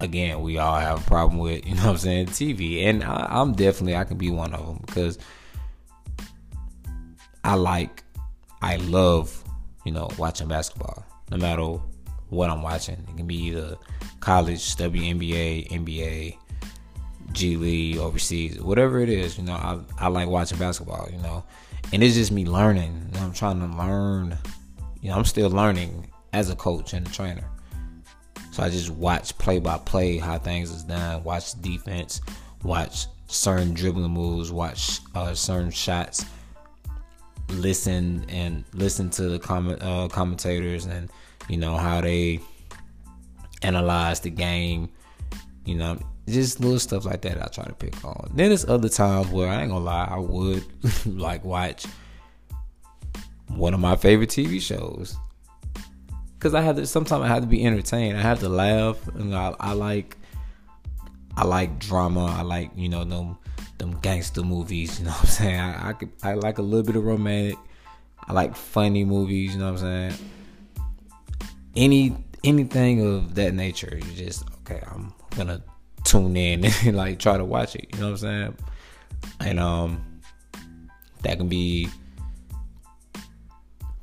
again, 0.00 0.40
we 0.42 0.58
all 0.58 0.78
have 0.78 1.00
a 1.00 1.04
problem 1.04 1.38
with, 1.38 1.66
you 1.66 1.74
know 1.74 1.82
what 1.82 1.90
I'm 1.90 1.98
saying, 1.98 2.26
TV. 2.28 2.84
And 2.84 3.02
I, 3.02 3.40
am 3.40 3.52
definitely, 3.52 3.96
I 3.96 4.04
can 4.04 4.18
be 4.18 4.30
one 4.30 4.54
of 4.54 4.66
them 4.66 4.82
because 4.86 5.18
I 7.44 7.54
like, 7.54 8.04
I 8.62 8.76
love, 8.76 9.44
you 9.84 9.92
know, 9.92 10.08
watching 10.18 10.48
basketball. 10.48 11.04
No 11.30 11.36
matter 11.36 11.78
what 12.30 12.50
I'm 12.50 12.62
watching, 12.62 12.94
it 13.08 13.16
can 13.16 13.26
be 13.26 13.36
either 13.36 13.76
college, 14.20 14.76
WNBA, 14.76 15.68
NBA, 15.68 16.36
G 17.32 17.56
League, 17.56 17.98
overseas, 17.98 18.60
whatever 18.60 19.00
it 19.00 19.08
is. 19.08 19.38
You 19.38 19.44
know, 19.44 19.54
I, 19.54 19.78
I 19.98 20.08
like 20.08 20.28
watching 20.28 20.58
basketball. 20.58 21.08
You 21.10 21.18
know, 21.18 21.44
and 21.92 22.02
it's 22.02 22.14
just 22.14 22.32
me 22.32 22.44
learning. 22.44 23.10
I'm 23.16 23.32
trying 23.32 23.60
to 23.60 23.76
learn. 23.76 24.36
You 25.00 25.10
know, 25.10 25.16
I'm 25.16 25.24
still 25.24 25.50
learning 25.50 26.10
as 26.32 26.50
a 26.50 26.56
coach 26.56 26.92
and 26.92 27.06
a 27.06 27.10
trainer. 27.10 27.44
So 28.50 28.62
I 28.62 28.70
just 28.70 28.90
watch 28.90 29.36
play 29.38 29.60
by 29.60 29.78
play 29.78 30.18
how 30.18 30.38
things 30.38 30.70
is 30.70 30.82
done. 30.82 31.22
Watch 31.22 31.60
defense. 31.60 32.20
Watch 32.62 33.06
certain 33.28 33.74
dribbling 33.74 34.10
moves. 34.10 34.50
Watch 34.50 35.00
uh, 35.14 35.34
certain 35.34 35.70
shots. 35.70 36.24
Listen 37.50 38.26
and 38.28 38.64
listen 38.74 39.10
to 39.10 39.28
the 39.28 39.38
comment 39.38 39.80
uh, 39.80 40.08
commentators 40.08 40.86
and 40.86 41.08
you 41.48 41.56
know 41.56 41.76
how 41.76 42.00
they 42.00 42.40
analyze 43.62 44.20
the 44.20 44.30
game. 44.30 44.88
You 45.64 45.76
know, 45.76 45.98
just 46.32 46.60
little 46.60 46.78
stuff 46.78 47.04
like 47.04 47.22
that 47.22 47.42
I 47.42 47.46
try 47.46 47.64
to 47.64 47.74
pick 47.74 48.04
on. 48.04 48.30
Then 48.34 48.50
there's 48.50 48.64
other 48.66 48.88
times 48.88 49.28
where 49.28 49.48
I 49.48 49.62
ain't 49.62 49.70
gonna 49.70 49.84
lie, 49.84 50.08
I 50.10 50.18
would 50.18 50.64
like 51.06 51.44
watch 51.44 51.86
one 53.48 53.74
of 53.74 53.80
my 53.80 53.96
favorite 53.96 54.30
TV 54.30 54.60
shows. 54.60 55.16
Cause 56.38 56.54
I 56.54 56.60
have 56.60 56.76
to 56.76 56.86
sometimes 56.86 57.24
I 57.24 57.28
have 57.28 57.42
to 57.42 57.48
be 57.48 57.66
entertained. 57.66 58.16
I 58.16 58.22
have 58.22 58.38
to 58.40 58.48
laugh 58.48 59.08
and 59.08 59.34
I, 59.34 59.54
I 59.58 59.72
like 59.72 60.16
I 61.36 61.44
like 61.44 61.78
drama. 61.78 62.26
I 62.26 62.42
like, 62.42 62.70
you 62.76 62.88
know, 62.88 63.04
them 63.04 63.38
them 63.78 63.98
gangster 64.00 64.42
movies, 64.42 65.00
you 65.00 65.06
know 65.06 65.12
what 65.12 65.20
I'm 65.20 65.26
saying? 65.26 65.60
I 65.60 65.94
I, 66.22 66.30
I 66.30 66.34
like 66.34 66.58
a 66.58 66.62
little 66.62 66.86
bit 66.86 66.94
of 66.94 67.04
romantic. 67.04 67.58
I 68.26 68.32
like 68.32 68.54
funny 68.54 69.04
movies, 69.04 69.54
you 69.54 69.58
know 69.58 69.72
what 69.72 69.82
I'm 69.82 70.10
saying? 70.12 70.30
Any 71.74 72.16
anything 72.44 73.04
of 73.04 73.34
that 73.34 73.54
nature, 73.54 73.96
you 73.96 74.12
just 74.12 74.44
okay, 74.60 74.80
I'm 74.92 75.12
gonna 75.36 75.62
tune 76.04 76.36
in 76.36 76.64
and 76.84 76.96
like 76.96 77.18
try 77.18 77.36
to 77.36 77.44
watch 77.44 77.74
it. 77.74 77.88
You 77.92 78.00
know 78.00 78.06
what 78.06 78.12
I'm 78.12 78.18
saying? 78.18 78.56
And 79.40 79.60
um, 79.60 80.20
that 81.22 81.38
can 81.38 81.48
be, 81.48 81.88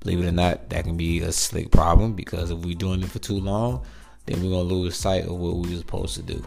believe 0.02 0.20
it 0.24 0.28
or 0.28 0.32
not, 0.32 0.70
that 0.70 0.84
can 0.84 0.98
be 0.98 1.22
a 1.22 1.32
slick 1.32 1.72
problem 1.72 2.14
because 2.14 2.52
if 2.52 2.60
we're 2.60 2.76
doing 2.76 3.02
it 3.02 3.10
for 3.10 3.20
too 3.20 3.40
long, 3.40 3.86
then 4.26 4.42
we're 4.42 4.50
gonna 4.50 4.64
lose 4.64 4.96
sight 4.96 5.26
of 5.26 5.32
what 5.32 5.56
we 5.58 5.70
were 5.70 5.78
supposed 5.78 6.16
to 6.16 6.22
do. 6.22 6.44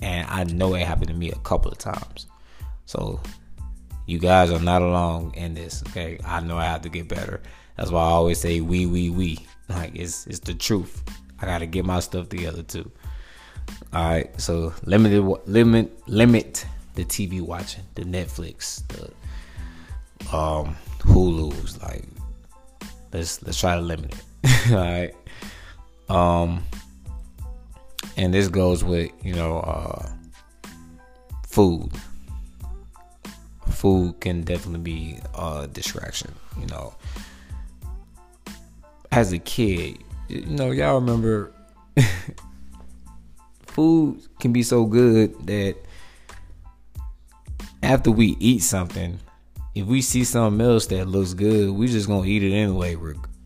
And 0.00 0.28
I 0.28 0.44
know 0.44 0.74
it 0.74 0.86
happened 0.86 1.08
to 1.08 1.14
me 1.14 1.30
a 1.30 1.36
couple 1.36 1.70
of 1.70 1.78
times. 1.78 2.26
So 2.86 3.20
you 4.06 4.18
guys 4.18 4.50
are 4.50 4.60
not 4.60 4.82
alone 4.82 5.32
in 5.34 5.54
this. 5.54 5.82
Okay, 5.88 6.18
I 6.24 6.40
know 6.40 6.58
I 6.58 6.64
have 6.64 6.82
to 6.82 6.88
get 6.88 7.08
better. 7.08 7.40
That's 7.76 7.90
why 7.90 8.02
I 8.02 8.10
always 8.10 8.40
say 8.40 8.60
we, 8.60 8.86
we, 8.86 9.10
we. 9.10 9.38
Like 9.68 9.94
it's 9.94 10.26
it's 10.26 10.40
the 10.40 10.54
truth. 10.54 11.02
I 11.40 11.46
gotta 11.46 11.66
get 11.66 11.86
my 11.86 12.00
stuff 12.00 12.28
together 12.28 12.62
too. 12.62 12.90
All 13.92 14.08
right, 14.08 14.40
so 14.40 14.72
limited 14.84 15.22
limit 15.46 16.08
limit 16.08 16.66
the 16.94 17.04
TV 17.04 17.40
watching, 17.40 17.84
the 17.94 18.02
Netflix, 18.02 18.82
the 18.88 20.36
um 20.36 20.76
Hulu's. 21.00 21.80
Like 21.82 22.04
let's 23.12 23.42
let's 23.42 23.58
try 23.58 23.74
to 23.76 23.80
limit 23.80 24.14
it. 24.14 24.72
All 24.72 24.78
right. 24.78 25.14
Um, 26.08 26.64
and 28.16 28.34
this 28.34 28.48
goes 28.48 28.84
with 28.84 29.10
you 29.22 29.34
know 29.34 29.58
uh, 29.58 30.08
food. 31.46 31.90
food 33.70 34.20
can 34.20 34.42
definitely 34.42 34.80
be 34.80 35.18
a 35.34 35.68
distraction. 35.72 36.34
You 36.60 36.66
know, 36.66 36.94
as 39.12 39.32
a 39.32 39.38
kid, 39.38 39.98
you 40.28 40.46
know, 40.46 40.70
y'all 40.70 40.96
remember 40.96 41.52
food 43.74 44.22
can 44.40 44.52
be 44.52 44.62
so 44.62 44.86
good 44.86 45.46
that 45.46 45.76
after 47.82 48.10
we 48.10 48.36
eat 48.40 48.60
something, 48.60 49.18
if 49.74 49.86
we 49.86 50.00
see 50.00 50.24
something 50.24 50.64
else 50.64 50.86
that 50.86 51.06
looks 51.06 51.34
good, 51.34 51.70
we 51.70 51.88
just 51.88 52.06
gonna 52.06 52.26
eat 52.26 52.42
it 52.42 52.54
anyway. 52.54 52.96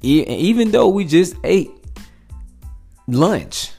Even 0.02 0.70
though 0.70 0.88
we 0.88 1.04
just 1.04 1.34
ate 1.42 1.70
lunch, 3.06 3.72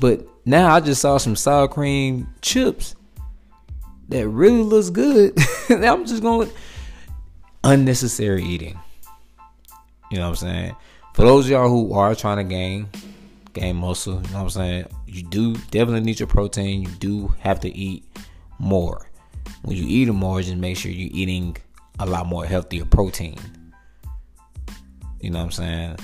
but 0.00 0.26
now 0.46 0.74
I 0.74 0.80
just 0.80 1.02
saw 1.02 1.18
some 1.18 1.36
sour 1.36 1.68
cream 1.68 2.28
chips 2.40 2.94
that 4.08 4.28
really 4.28 4.62
looks 4.62 4.90
good. 4.90 5.36
I'm 5.68 6.06
just 6.06 6.22
going 6.22 6.50
unnecessary 7.64 8.42
eating. 8.44 8.78
You 10.10 10.18
know 10.18 10.30
what 10.30 10.42
I'm 10.42 10.48
saying? 10.48 10.76
For 11.14 11.22
those 11.22 11.48
y'all 11.48 11.68
who 11.68 11.92
are 11.92 12.14
trying 12.14 12.38
to 12.38 12.44
gain 12.44 12.88
gain 13.52 13.76
muscle, 13.76 14.14
you 14.14 14.28
know 14.30 14.38
what 14.38 14.42
I'm 14.42 14.50
saying? 14.50 14.86
You 15.06 15.22
do 15.22 15.54
definitely 15.70 16.02
need 16.02 16.20
your 16.20 16.26
protein. 16.26 16.82
You 16.82 16.88
do 16.88 17.34
have 17.40 17.60
to 17.60 17.68
eat 17.68 18.04
more. 18.58 19.06
When 19.62 19.76
you 19.76 19.84
eat 19.86 20.12
more, 20.12 20.40
just 20.40 20.56
make 20.56 20.76
sure 20.76 20.90
you're 20.90 21.10
eating 21.12 21.56
a 21.98 22.06
lot 22.06 22.26
more 22.26 22.44
healthier 22.44 22.84
protein. 22.84 23.38
You 25.20 25.30
know 25.30 25.38
what 25.38 25.46
I'm 25.46 25.50
saying? 25.52 25.96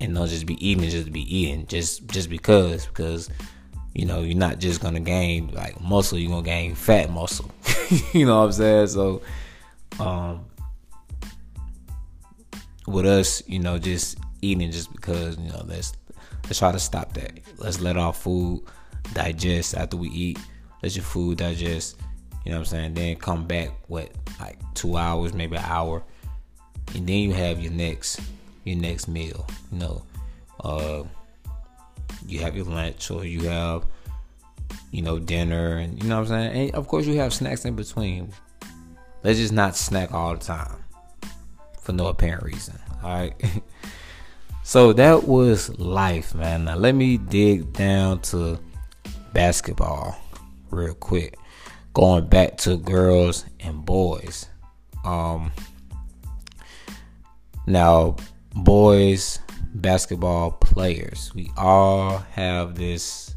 And 0.00 0.14
don't 0.14 0.28
just 0.28 0.46
be 0.46 0.66
eating 0.66 0.88
just 0.88 1.12
be 1.12 1.36
eating, 1.36 1.66
just 1.66 2.06
just 2.08 2.30
because 2.30 2.86
because 2.86 3.28
you 3.94 4.06
know 4.06 4.22
you're 4.22 4.38
not 4.38 4.58
just 4.58 4.80
gonna 4.80 5.00
gain 5.00 5.48
like 5.52 5.80
muscle, 5.80 6.18
you're 6.18 6.30
gonna 6.30 6.42
gain 6.42 6.74
fat 6.74 7.10
muscle. 7.10 7.50
you 8.12 8.24
know 8.24 8.38
what 8.38 8.46
I'm 8.46 8.52
saying? 8.52 8.86
So 8.88 9.22
um 9.98 10.46
with 12.86 13.06
us, 13.06 13.42
you 13.46 13.58
know, 13.58 13.78
just 13.78 14.18
eating 14.42 14.70
just 14.70 14.92
because, 14.92 15.38
you 15.38 15.50
know, 15.50 15.62
let's 15.66 15.92
let's 16.50 16.58
try 16.58 16.72
to 16.72 16.80
stop 16.80 17.12
that. 17.12 17.30
Let's 17.58 17.80
let 17.80 17.96
our 17.96 18.12
food 18.12 18.62
digest 19.14 19.76
after 19.76 19.96
we 19.96 20.08
eat. 20.08 20.38
Let 20.82 20.96
your 20.96 21.04
food 21.04 21.38
digest. 21.38 21.96
You 22.44 22.50
know 22.50 22.58
what 22.58 22.62
I'm 22.62 22.64
saying? 22.64 22.94
Then 22.94 23.14
come 23.16 23.46
back 23.46 23.70
what 23.86 24.10
like 24.40 24.58
two 24.74 24.96
hours, 24.96 25.32
maybe 25.32 25.56
an 25.56 25.64
hour, 25.64 26.02
and 26.96 27.06
then 27.06 27.18
you 27.18 27.32
have 27.32 27.60
your 27.60 27.70
next 27.70 28.20
your 28.64 28.76
next 28.76 29.06
meal. 29.06 29.46
You 29.70 29.78
know, 29.78 30.02
uh, 30.64 31.04
you 32.26 32.40
have 32.40 32.56
your 32.56 32.64
lunch 32.64 33.12
or 33.12 33.24
you 33.24 33.48
have 33.48 33.84
you 34.90 35.02
know 35.02 35.20
dinner, 35.20 35.76
and 35.76 36.02
you 36.02 36.08
know 36.08 36.16
what 36.16 36.32
I'm 36.32 36.50
saying. 36.50 36.62
And 36.62 36.74
of 36.74 36.88
course, 36.88 37.06
you 37.06 37.18
have 37.20 37.32
snacks 37.32 37.64
in 37.64 37.76
between. 37.76 38.32
Let's 39.22 39.38
just 39.38 39.52
not 39.52 39.76
snack 39.76 40.12
all 40.12 40.34
the 40.34 40.40
time 40.40 40.82
for 41.80 41.92
no 41.92 42.08
apparent 42.08 42.42
reason. 42.42 42.76
All 43.04 43.10
right. 43.10 43.34
so 44.70 44.92
that 44.92 45.24
was 45.24 45.76
life, 45.80 46.32
man. 46.32 46.66
Now 46.66 46.76
let 46.76 46.94
me 46.94 47.16
dig 47.16 47.72
down 47.72 48.20
to 48.30 48.56
basketball 49.32 50.16
real 50.70 50.94
quick. 50.94 51.36
Going 51.92 52.28
back 52.28 52.56
to 52.58 52.76
girls 52.76 53.46
and 53.58 53.84
boys. 53.84 54.46
Um 55.04 55.50
now 57.66 58.14
boys 58.54 59.40
basketball 59.74 60.52
players. 60.52 61.32
We 61.34 61.50
all 61.56 62.18
have 62.30 62.76
this 62.76 63.34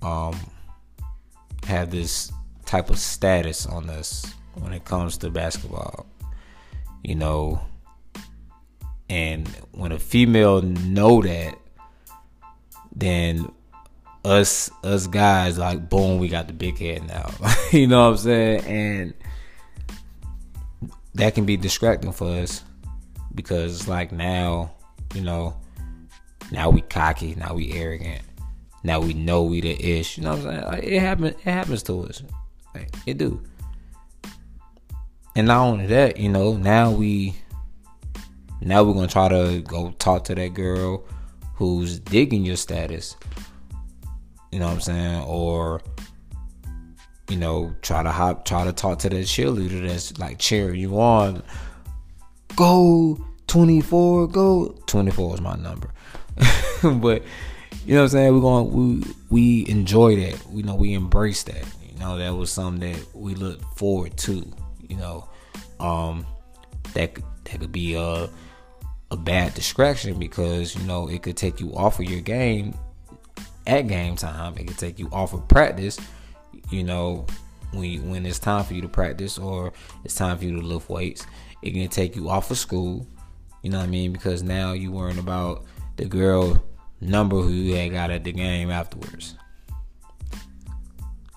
um 0.00 0.34
have 1.66 1.90
this 1.90 2.32
type 2.64 2.88
of 2.88 2.98
status 2.98 3.66
on 3.66 3.90
us 3.90 4.24
when 4.54 4.72
it 4.72 4.86
comes 4.86 5.18
to 5.18 5.28
basketball 5.28 6.06
you 7.02 7.14
know 7.16 7.60
and 9.12 9.46
when 9.72 9.92
a 9.92 9.98
female 9.98 10.62
know 10.62 11.20
that 11.20 11.58
then 12.96 13.52
us 14.24 14.70
us 14.82 15.06
guys 15.06 15.58
like 15.58 15.90
boom 15.90 16.18
we 16.18 16.28
got 16.28 16.46
the 16.46 16.54
big 16.54 16.78
head 16.78 17.06
now. 17.06 17.30
You 17.72 17.86
know 17.86 18.04
what 18.04 18.10
i'm 18.10 18.16
saying? 18.18 18.64
And 18.64 19.14
that 21.14 21.34
can 21.34 21.44
be 21.44 21.56
distracting 21.56 22.12
for 22.12 22.28
us 22.28 22.62
because 23.34 23.88
like 23.88 24.12
now 24.12 24.72
you 25.14 25.22
know 25.22 25.56
now 26.50 26.70
we 26.70 26.82
cocky 26.82 27.34
now 27.34 27.54
we 27.54 27.72
arrogant 27.72 28.22
now 28.84 29.00
we 29.00 29.14
know 29.14 29.42
we 29.42 29.60
the 29.60 29.98
ish. 29.98 30.16
You 30.16 30.24
know 30.24 30.36
what 30.36 30.38
i'm 30.40 30.44
saying? 30.44 30.64
Like, 30.64 30.84
it 30.84 31.00
happens 31.00 31.30
it 31.32 31.40
happens 31.40 31.82
to 31.84 32.04
us. 32.04 32.22
Like, 32.74 32.94
it 33.06 33.18
do. 33.18 33.42
And 35.34 35.46
not 35.46 35.60
only 35.66 35.86
that, 35.86 36.18
you 36.18 36.28
know, 36.28 36.54
now 36.54 36.90
we 36.90 37.34
now 38.66 38.82
we're 38.82 38.94
gonna 38.94 39.08
try 39.08 39.28
to 39.28 39.62
go 39.62 39.90
talk 39.98 40.24
to 40.24 40.34
that 40.34 40.54
girl 40.54 41.04
who's 41.54 41.98
digging 41.98 42.44
your 42.44 42.56
status. 42.56 43.16
You 44.50 44.58
know 44.58 44.66
what 44.66 44.74
I'm 44.74 44.80
saying? 44.80 45.22
Or 45.24 45.80
you 47.28 47.36
know, 47.36 47.74
try 47.82 48.02
to 48.02 48.10
hop 48.10 48.44
try 48.44 48.64
to 48.64 48.72
talk 48.72 48.98
to 49.00 49.08
that 49.08 49.26
cheerleader 49.26 49.86
that's 49.86 50.18
like 50.18 50.38
cheering 50.38 50.80
you 50.80 51.00
on. 51.00 51.42
Go 52.56 53.24
24, 53.46 54.28
go 54.28 54.68
24 54.86 55.34
is 55.34 55.40
my 55.40 55.56
number. 55.56 55.90
but 56.82 57.22
you 57.86 57.94
know 57.94 58.00
what 58.00 58.02
I'm 58.02 58.08
saying? 58.08 58.34
We're 58.34 58.40
going 58.40 58.72
we 58.72 59.14
we 59.30 59.68
enjoy 59.70 60.16
that. 60.16 60.46
We 60.48 60.62
know 60.62 60.74
we 60.74 60.94
embrace 60.94 61.42
that. 61.44 61.64
You 61.82 61.98
know, 61.98 62.18
that 62.18 62.34
was 62.34 62.50
something 62.50 62.92
that 62.92 63.14
we 63.14 63.34
look 63.34 63.62
forward 63.76 64.16
to 64.18 64.44
you 64.92 64.98
know, 64.98 65.26
um, 65.80 66.26
that 66.92 67.14
that 67.14 67.60
could 67.60 67.72
be 67.72 67.94
a 67.94 68.28
a 69.12 69.16
bad 69.16 69.52
distraction 69.52 70.18
because 70.18 70.74
you 70.74 70.82
know 70.84 71.06
it 71.06 71.22
could 71.22 71.36
take 71.36 71.60
you 71.60 71.76
off 71.76 72.00
of 72.00 72.06
your 72.06 72.22
game 72.22 72.74
at 73.66 73.86
game 73.86 74.16
time. 74.16 74.56
It 74.56 74.66
could 74.66 74.78
take 74.78 74.98
you 74.98 75.10
off 75.12 75.34
of 75.34 75.46
practice. 75.48 76.00
You 76.70 76.82
know, 76.82 77.26
when 77.74 78.10
when 78.10 78.24
it's 78.24 78.38
time 78.38 78.64
for 78.64 78.72
you 78.72 78.80
to 78.80 78.88
practice 78.88 79.36
or 79.36 79.74
it's 80.02 80.14
time 80.14 80.38
for 80.38 80.46
you 80.46 80.58
to 80.58 80.66
lift 80.66 80.88
weights, 80.88 81.26
it 81.60 81.72
can 81.72 81.88
take 81.88 82.16
you 82.16 82.30
off 82.30 82.50
of 82.50 82.56
school. 82.56 83.06
You 83.60 83.68
know 83.68 83.78
what 83.78 83.84
I 83.84 83.88
mean? 83.88 84.12
Because 84.12 84.42
now 84.42 84.72
you 84.72 84.90
worrying 84.90 85.18
about 85.18 85.66
the 85.96 86.06
girl 86.06 86.64
number 87.02 87.36
who 87.36 87.50
you 87.50 87.76
had 87.76 87.92
got 87.92 88.10
at 88.10 88.24
the 88.24 88.32
game 88.32 88.70
afterwards. 88.70 89.36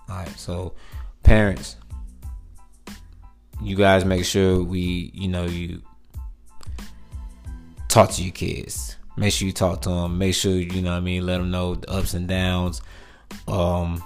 All 0.08 0.16
right, 0.16 0.40
so 0.40 0.76
parents, 1.24 1.76
you 3.62 3.76
guys 3.76 4.06
make 4.06 4.24
sure 4.24 4.64
we, 4.64 5.12
you 5.14 5.28
know, 5.28 5.46
you 5.46 5.82
talk 7.96 8.12
to 8.12 8.22
your 8.22 8.34
kids. 8.34 8.98
Make 9.16 9.32
sure 9.32 9.46
you 9.46 9.54
talk 9.54 9.82
to 9.84 9.90
them. 9.90 10.18
Make 10.18 10.36
sure 10.36 10.52
you 10.52 10.82
know 10.82 10.92
what 10.92 10.98
I 10.98 11.00
mean. 11.00 11.26
Let 11.26 11.38
them 11.38 11.50
know 11.50 11.76
the 11.76 11.90
ups 11.90 12.14
and 12.14 12.28
downs, 12.28 12.82
um, 13.48 14.04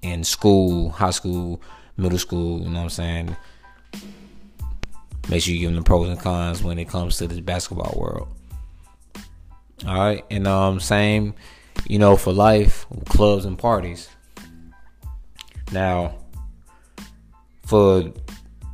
in 0.00 0.24
school, 0.24 0.88
high 0.88 1.10
school, 1.10 1.60
middle 1.98 2.18
school. 2.18 2.60
You 2.60 2.70
know 2.70 2.78
what 2.78 2.84
I'm 2.84 2.88
saying. 2.88 3.36
Make 5.28 5.42
sure 5.42 5.52
you 5.52 5.60
give 5.60 5.68
them 5.68 5.76
the 5.76 5.82
pros 5.82 6.08
and 6.08 6.18
cons 6.18 6.62
when 6.62 6.78
it 6.78 6.88
comes 6.88 7.18
to 7.18 7.26
the 7.26 7.42
basketball 7.42 7.94
world. 7.94 8.28
All 9.86 9.94
right, 9.94 10.24
and 10.30 10.46
um, 10.46 10.80
same, 10.80 11.34
you 11.86 11.98
know, 11.98 12.16
for 12.16 12.32
life, 12.32 12.86
clubs 13.06 13.44
and 13.44 13.58
parties. 13.58 14.08
Now, 15.72 16.14
for 17.66 18.14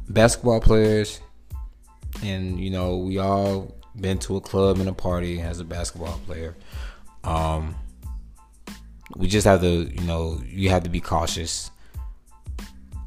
basketball 0.08 0.60
players, 0.60 1.20
and 2.22 2.60
you 2.60 2.70
know, 2.70 2.98
we 2.98 3.18
all 3.18 3.81
been 4.00 4.18
to 4.18 4.36
a 4.36 4.40
club 4.40 4.78
and 4.78 4.88
a 4.88 4.92
party 4.92 5.40
as 5.40 5.60
a 5.60 5.64
basketball 5.64 6.20
player. 6.26 6.56
Um, 7.24 7.74
we 9.16 9.28
just 9.28 9.46
have 9.46 9.60
to, 9.60 9.90
you 9.92 10.00
know, 10.02 10.40
you 10.46 10.70
have 10.70 10.84
to 10.84 10.90
be 10.90 11.00
cautious 11.00 11.70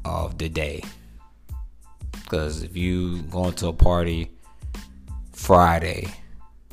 of 0.04 0.38
the 0.38 0.48
day. 0.48 0.82
Because 2.22 2.62
if 2.62 2.76
you 2.76 3.22
go 3.22 3.46
into 3.46 3.68
a 3.68 3.72
party 3.72 4.30
Friday, 5.32 6.06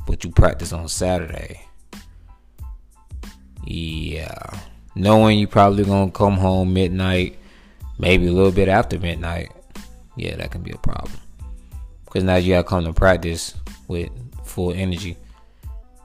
but 0.08 0.24
you 0.24 0.32
practice 0.32 0.74
on 0.74 0.88
Saturday, 0.88 1.62
yeah, 3.66 4.60
knowing 4.96 5.40
you 5.40 5.48
probably 5.48 5.84
gonna 5.84 6.12
come 6.12 6.34
home 6.34 6.74
midnight, 6.74 7.38
maybe 7.98 8.28
a 8.28 8.32
little 8.32 8.52
bit 8.52 8.68
after 8.68 9.00
midnight, 9.00 9.52
yeah, 10.16 10.36
that 10.36 10.52
can 10.52 10.62
be 10.62 10.72
a 10.72 10.78
problem. 10.78 11.14
Because 12.06 12.24
now 12.24 12.36
you 12.36 12.54
gotta 12.54 12.68
come 12.68 12.86
to 12.86 12.94
practice 12.94 13.56
with 13.88 14.10
full 14.46 14.74
energy. 14.74 15.18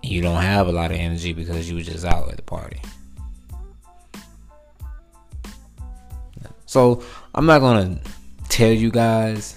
You 0.03 0.23
don't 0.23 0.43
have 0.43 0.69
a 0.69 0.73
lot 0.73 0.91
of 0.91 0.97
energy 0.97 1.33
because 1.33 1.69
you 1.69 1.77
were 1.77 1.83
just 1.83 2.05
out 2.05 2.31
at 2.31 2.37
the 2.37 2.43
party. 2.43 2.81
So 6.69 7.03
I'm 7.35 7.47
not 7.47 7.61
gonna 7.61 7.99
tell 8.51 8.71
you 8.71 8.91
guys, 8.91 9.57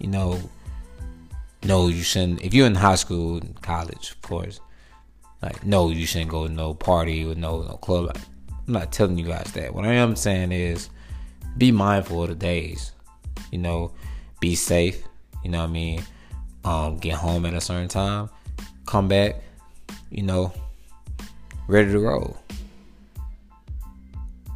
you 0.00 0.08
know, 0.08 0.40
no, 1.62 1.86
you 1.86 2.02
shouldn't. 2.02 2.42
If 2.42 2.52
you're 2.52 2.66
in 2.66 2.74
high 2.74 2.96
school, 2.96 3.40
college, 3.62 4.10
of 4.10 4.22
course, 4.22 4.60
like 5.40 5.64
no, 5.64 5.90
you 5.90 6.06
shouldn't 6.06 6.32
go 6.32 6.48
to 6.48 6.52
no 6.52 6.74
party 6.74 7.24
or 7.24 7.36
no 7.36 7.62
no 7.62 7.76
club. 7.76 8.16
I'm 8.66 8.72
not 8.72 8.90
telling 8.90 9.16
you 9.16 9.26
guys 9.26 9.52
that. 9.52 9.72
What 9.72 9.84
I 9.84 9.92
am 9.92 10.16
saying 10.16 10.50
is 10.50 10.90
be 11.56 11.70
mindful 11.70 12.24
of 12.24 12.30
the 12.30 12.34
days. 12.34 12.90
You 13.52 13.58
know, 13.58 13.92
be 14.40 14.56
safe. 14.56 15.04
You 15.44 15.50
know 15.50 15.58
what 15.58 15.70
I 15.70 15.72
mean? 15.72 16.02
Um, 16.64 16.96
get 16.96 17.14
home 17.14 17.44
at 17.44 17.52
a 17.52 17.60
certain 17.60 17.88
time, 17.88 18.30
come 18.86 19.06
back, 19.06 19.36
you 20.10 20.22
know, 20.22 20.52
ready 21.68 21.92
to 21.92 21.98
roll. 21.98 22.38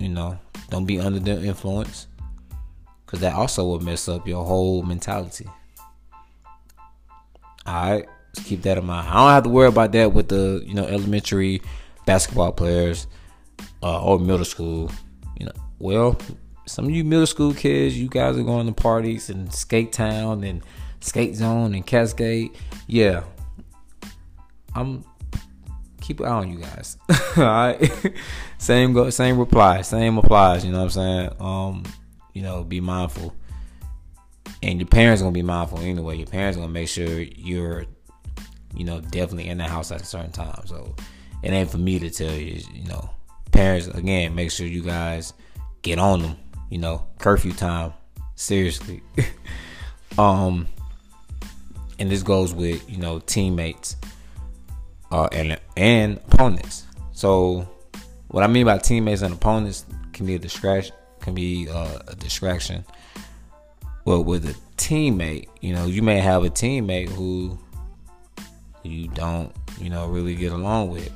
You 0.01 0.09
know, 0.09 0.39
don't 0.71 0.87
be 0.87 0.99
under 1.01 1.19
the 1.19 1.45
influence. 1.45 2.07
Cause 3.07 3.21
that 3.21 3.35
also 3.35 3.65
will 3.65 3.81
mess 3.81 4.09
up 4.09 4.29
your 4.29 4.45
whole 4.45 4.83
mentality. 4.83 5.47
Alright, 7.67 8.07
let's 8.35 8.47
keep 8.47 8.63
that 8.63 8.79
in 8.79 8.87
mind. 8.87 9.09
I 9.09 9.15
don't 9.15 9.31
have 9.31 9.45
to 9.45 9.49
worry 9.51 9.69
about 9.69 9.93
that 9.93 10.13
with 10.13 10.29
the, 10.29 10.63
you 10.67 10.75
know, 10.75 10.85
elementary 10.85 11.63
basketball 12.07 12.53
players 12.53 13.07
uh, 13.83 14.03
or 14.03 14.19
middle 14.19 14.45
school. 14.45 14.91
You 15.39 15.47
know, 15.47 15.53
well, 15.79 16.19
some 16.67 16.85
of 16.85 16.91
you 16.91 17.05
middle 17.05 17.27
school 17.27 17.55
kids, 17.55 17.99
you 17.99 18.09
guys 18.09 18.37
are 18.37 18.43
going 18.43 18.67
to 18.67 18.73
parties 18.73 19.31
and 19.31 19.53
skate 19.55 19.93
town 19.93 20.45
and 20.45 20.63
skate 21.01 21.35
zone 21.35 21.75
and 21.75 21.87
Cascade. 21.87 22.51
Yeah, 22.87 23.25
I'm 24.75 25.05
keep 26.01 26.21
an 26.21 26.27
eye 26.27 26.31
on 26.31 26.51
you 26.51 26.59
guys. 26.59 26.97
All 27.37 27.45
right, 27.45 28.13
same 28.59 28.95
go, 28.95 29.11
same 29.11 29.39
reply, 29.39 29.83
same 29.83 30.17
applies. 30.17 30.65
You 30.65 30.73
know 30.73 30.79
what 30.79 30.85
I'm 30.85 30.91
saying? 30.91 31.31
Um, 31.39 31.83
you 32.33 32.43
know, 32.43 32.65
be 32.65 32.81
mindful, 32.81 33.35
and 34.63 34.81
your 34.81 34.89
parents 34.89 35.21
gonna 35.21 35.33
be 35.33 35.43
mindful 35.43 35.81
anyway. 35.81 36.17
Your 36.17 36.27
parents 36.27 36.57
gonna 36.57 36.73
make 36.73 36.89
sure 36.89 37.21
you're, 37.21 37.85
you 38.75 38.85
know, 38.85 39.01
definitely 39.01 39.49
in 39.49 39.59
the 39.59 39.65
house 39.65 39.93
at 39.93 40.01
a 40.01 40.07
certain 40.07 40.33
time. 40.33 40.63
So 40.67 40.97
it 41.43 41.51
ain't 41.51 41.71
for 41.71 41.79
me 41.79 41.99
to 41.99 42.11
tell 42.11 42.33
you. 42.33 42.63
You 42.73 42.89
know, 42.89 43.11
parents 43.53 43.87
again, 43.89 44.35
make 44.35 44.51
sure 44.51 44.67
you 44.67 44.83
guys 44.83 45.35
get 45.83 45.99
on 45.99 46.23
them. 46.23 46.37
You 46.71 46.79
know, 46.79 47.07
curfew 47.19 47.53
time. 47.53 47.93
Seriously. 48.35 49.03
um, 50.19 50.69
and 51.99 52.11
this 52.11 52.23
goes 52.23 52.55
with 52.55 52.89
you 52.91 52.99
know 52.99 53.19
teammates 53.21 53.97
uh, 55.11 55.29
and 55.33 55.59
and 55.77 56.19
opponents. 56.31 56.85
So, 57.13 57.69
what 58.29 58.45
I 58.45 58.47
mean 58.47 58.67
by 58.67 58.79
teammates 58.79 59.23
and 59.23 59.35
opponents 59.35 59.85
can 60.13 60.27
be 60.27 60.35
a 60.35 60.39
distraction. 60.39 60.95
Can 61.21 61.35
be 61.35 61.69
uh, 61.69 61.99
a 62.09 62.15
distraction. 62.15 62.85
Well, 64.05 64.25
with 64.25 64.47
a 64.47 64.55
teammate, 64.77 65.49
you 65.61 65.75
know, 65.75 65.87
you 65.87 66.03
may 66.03 66.19
have 66.19 66.45
a 66.45 66.49
teammate 66.49 67.09
who 67.11 67.59
you 68.83 69.09
don't, 69.09 69.55
you 69.79 69.91
know, 69.91 70.07
really 70.07 70.35
get 70.35 70.53
along 70.53 70.91
with, 70.91 71.13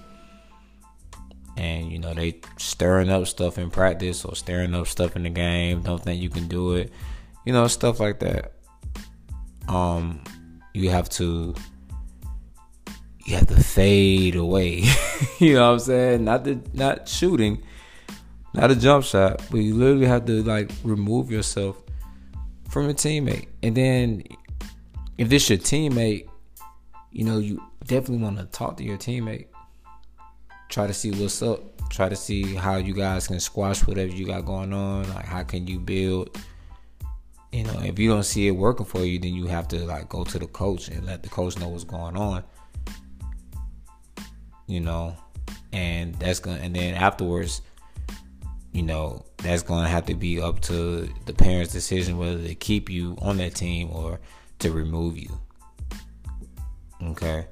and 1.57 1.91
you 1.91 1.99
know 1.99 2.13
they 2.13 2.41
stirring 2.59 3.11
up 3.11 3.27
stuff 3.27 3.59
in 3.59 3.71
practice 3.71 4.25
or 4.25 4.35
stirring 4.35 4.75
up 4.75 4.87
stuff 4.87 5.17
in 5.17 5.23
the 5.23 5.31
game. 5.31 5.83
Don't 5.83 6.03
think 6.03 6.21
you 6.21 6.29
can 6.29 6.49
do 6.49 6.75
it, 6.75 6.93
you 7.47 7.53
know, 7.53 7.67
stuff 7.69 8.01
like 8.01 8.21
that. 8.21 8.53
Um, 9.69 10.23
you 10.75 10.91
have 10.91 11.09
to 11.11 11.55
you 13.25 13.37
have 13.37 13.47
to 13.49 13.63
fade 13.63 14.37
away. 14.37 14.85
you 15.39 15.55
know 15.55 15.67
what 15.69 15.73
I'm 15.75 15.79
saying? 15.79 16.25
Not 16.25 16.45
the 16.45 16.61
not 16.73 17.09
shooting, 17.09 17.63
not 18.55 18.71
a 18.71 18.77
jump 18.77 19.05
shot, 19.05 19.43
but 19.51 19.59
you 19.59 19.75
literally 19.75 20.07
have 20.07 20.27
to 20.27 20.43
like 20.43 20.71
remove 20.83 21.31
yourself 21.31 21.83
from 22.69 22.89
a 22.89 22.95
teammate. 22.95 23.49
And 23.63 23.77
then 23.77 24.25
if 25.19 25.29
this 25.29 25.49
your 25.49 25.59
teammate, 25.59 26.29
you 27.11 27.25
know, 27.25 27.39
you 27.39 27.63
definitely 27.85 28.25
want 28.25 28.39
to 28.39 28.47
talk 28.47 28.77
to 28.79 28.85
your 28.85 28.97
teammate. 28.97 29.47
Try 30.69 30.87
to 30.87 30.95
see 30.95 31.11
what's 31.11 31.43
up. 31.43 31.61
Try 31.91 32.09
to 32.09 32.17
see 32.17 32.55
how 32.55 32.77
you 32.77 32.95
guys 32.95 33.27
can 33.27 33.39
squash 33.39 33.87
whatever 33.87 34.11
you 34.11 34.27
got 34.27 34.47
going 34.47 34.73
on. 34.73 35.09
Like 35.11 35.27
how 35.27 35.43
can 35.43 35.67
you 35.67 35.79
build 35.79 36.39
you 37.53 37.65
know, 37.65 37.81
if 37.83 37.99
you 37.99 38.09
don't 38.09 38.23
see 38.25 38.49
it 38.49 38.53
working 38.53 38.87
for 38.87 39.05
you, 39.05 39.19
then 39.19 39.35
you 39.35 39.47
have 39.47 39.69
to 39.69 39.85
like 39.85 40.09
go 40.09 40.25
to 40.25 40.39
the 40.39 40.47
coach 40.47 40.89
and 40.89 41.05
let 41.05 41.23
the 41.23 41.29
coach 41.29 41.59
know 41.59 41.69
what's 41.69 41.85
going 41.85 42.17
on 42.17 42.43
you 44.73 44.81
know, 44.81 45.15
and 45.73 46.15
that's 46.15 46.41
gonna 46.41 46.59
and 46.59 46.75
then 46.75 46.95
afterwards, 46.95 47.61
you 48.73 48.83
know, 48.83 49.25
that's 49.37 49.63
gonna 49.63 49.89
have 49.89 50.07
to 50.07 50.15
be 50.15 50.41
up 50.41 50.61
to 50.61 51.13
the 51.27 51.33
parents' 51.35 51.73
decision 51.73 52.17
whether 52.17 52.43
to 52.43 52.55
keep 52.55 52.89
you 52.89 53.17
on 53.21 53.37
that 53.37 53.55
team 53.55 53.91
or 53.93 54.19
to 54.61 54.71
remove 54.73 55.19
you. 55.19 55.39
Okay. 57.03 57.47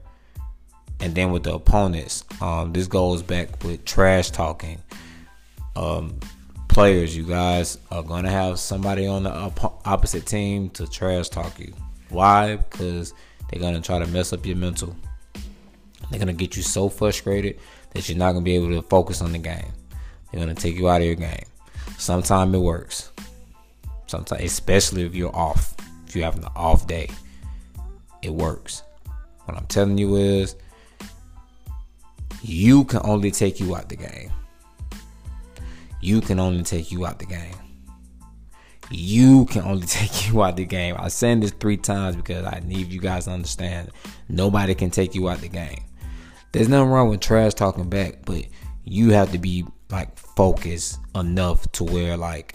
And 1.00 1.14
then 1.14 1.30
with 1.30 1.44
the 1.44 1.54
opponents, 1.54 2.24
um, 2.40 2.72
this 2.72 2.86
goes 2.86 3.22
back 3.22 3.62
with 3.64 3.84
trash 3.84 4.30
talking. 4.30 4.78
Um, 5.76 6.20
players, 6.70 7.16
you 7.16 7.24
guys 7.24 7.78
are 7.90 8.02
gonna 8.02 8.30
have 8.30 8.60
somebody 8.60 9.06
on 9.06 9.24
the 9.24 9.30
op- 9.30 9.86
opposite 9.86 10.24
team 10.24 10.70
to 10.70 10.86
trash 10.86 11.28
talk 11.28 11.58
you. 11.58 11.74
Why? 12.10 12.56
Because 12.56 13.12
they're 13.48 13.60
gonna 13.60 13.80
try 13.80 13.98
to 13.98 14.06
mess 14.06 14.32
up 14.32 14.46
your 14.46 14.56
mental. 14.56 14.94
They're 16.10 16.20
gonna 16.20 16.32
get 16.32 16.56
you 16.56 16.62
so 16.62 16.88
frustrated 16.88 17.58
that 17.92 18.08
you're 18.08 18.16
not 18.16 18.32
gonna 18.32 18.44
be 18.44 18.54
able 18.54 18.68
to 18.68 18.82
focus 18.82 19.20
on 19.20 19.32
the 19.32 19.38
game. 19.38 19.72
They're 20.30 20.40
gonna 20.40 20.54
take 20.54 20.76
you 20.76 20.88
out 20.88 21.00
of 21.00 21.06
your 21.08 21.16
game. 21.16 21.44
Sometimes 21.98 22.54
it 22.54 22.58
works. 22.58 23.10
Sometimes, 24.06 24.42
especially 24.42 25.04
if 25.04 25.14
you're 25.14 25.34
off, 25.34 25.74
if 26.06 26.14
you're 26.14 26.24
having 26.24 26.44
an 26.44 26.52
off 26.54 26.86
day, 26.86 27.10
it 28.22 28.32
works. 28.32 28.84
What 29.44 29.58
I'm 29.58 29.66
telling 29.66 29.98
you 29.98 30.14
is, 30.16 30.54
you 32.42 32.84
can 32.84 33.00
only 33.02 33.32
take 33.32 33.58
you 33.58 33.74
out 33.74 33.88
the 33.88 33.96
game. 33.96 34.30
You 36.00 36.20
can 36.20 36.40
only 36.40 36.62
take 36.62 36.90
you 36.90 37.06
out 37.06 37.18
the 37.18 37.26
game. 37.26 37.54
You 38.90 39.44
can 39.46 39.62
only 39.62 39.86
take 39.86 40.28
you 40.28 40.42
out 40.42 40.56
the 40.56 40.64
game. 40.64 40.96
I 40.98 41.08
said 41.08 41.42
this 41.42 41.52
three 41.52 41.76
times 41.76 42.16
because 42.16 42.44
I 42.44 42.60
need 42.64 42.88
you 42.88 43.00
guys 43.00 43.24
to 43.26 43.32
understand. 43.32 43.90
Nobody 44.28 44.74
can 44.74 44.90
take 44.90 45.14
you 45.14 45.28
out 45.28 45.38
the 45.38 45.48
game 45.48 45.84
there's 46.52 46.68
nothing 46.68 46.90
wrong 46.90 47.08
with 47.08 47.20
trash 47.20 47.54
talking 47.54 47.88
back, 47.88 48.24
but 48.24 48.44
you 48.84 49.10
have 49.10 49.32
to 49.32 49.38
be 49.38 49.64
like 49.90 50.16
focused 50.16 50.98
enough 51.14 51.70
to 51.72 51.84
where 51.84 52.16
like 52.16 52.54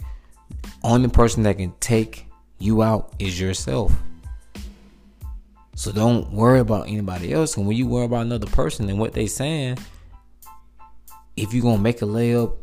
only 0.82 1.08
person 1.08 1.42
that 1.44 1.58
can 1.58 1.72
take 1.80 2.26
you 2.58 2.82
out 2.82 3.14
is 3.18 3.40
yourself. 3.40 3.92
So 5.74 5.92
don't 5.92 6.32
worry 6.32 6.60
about 6.60 6.88
anybody 6.88 7.32
else. 7.32 7.56
And 7.56 7.66
when 7.66 7.76
you 7.76 7.86
worry 7.86 8.06
about 8.06 8.22
another 8.22 8.46
person 8.46 8.88
and 8.88 8.98
what 8.98 9.12
they 9.12 9.26
saying, 9.26 9.78
if 11.36 11.52
you're 11.52 11.62
gonna 11.62 11.82
make 11.82 12.00
a 12.02 12.06
layup 12.06 12.56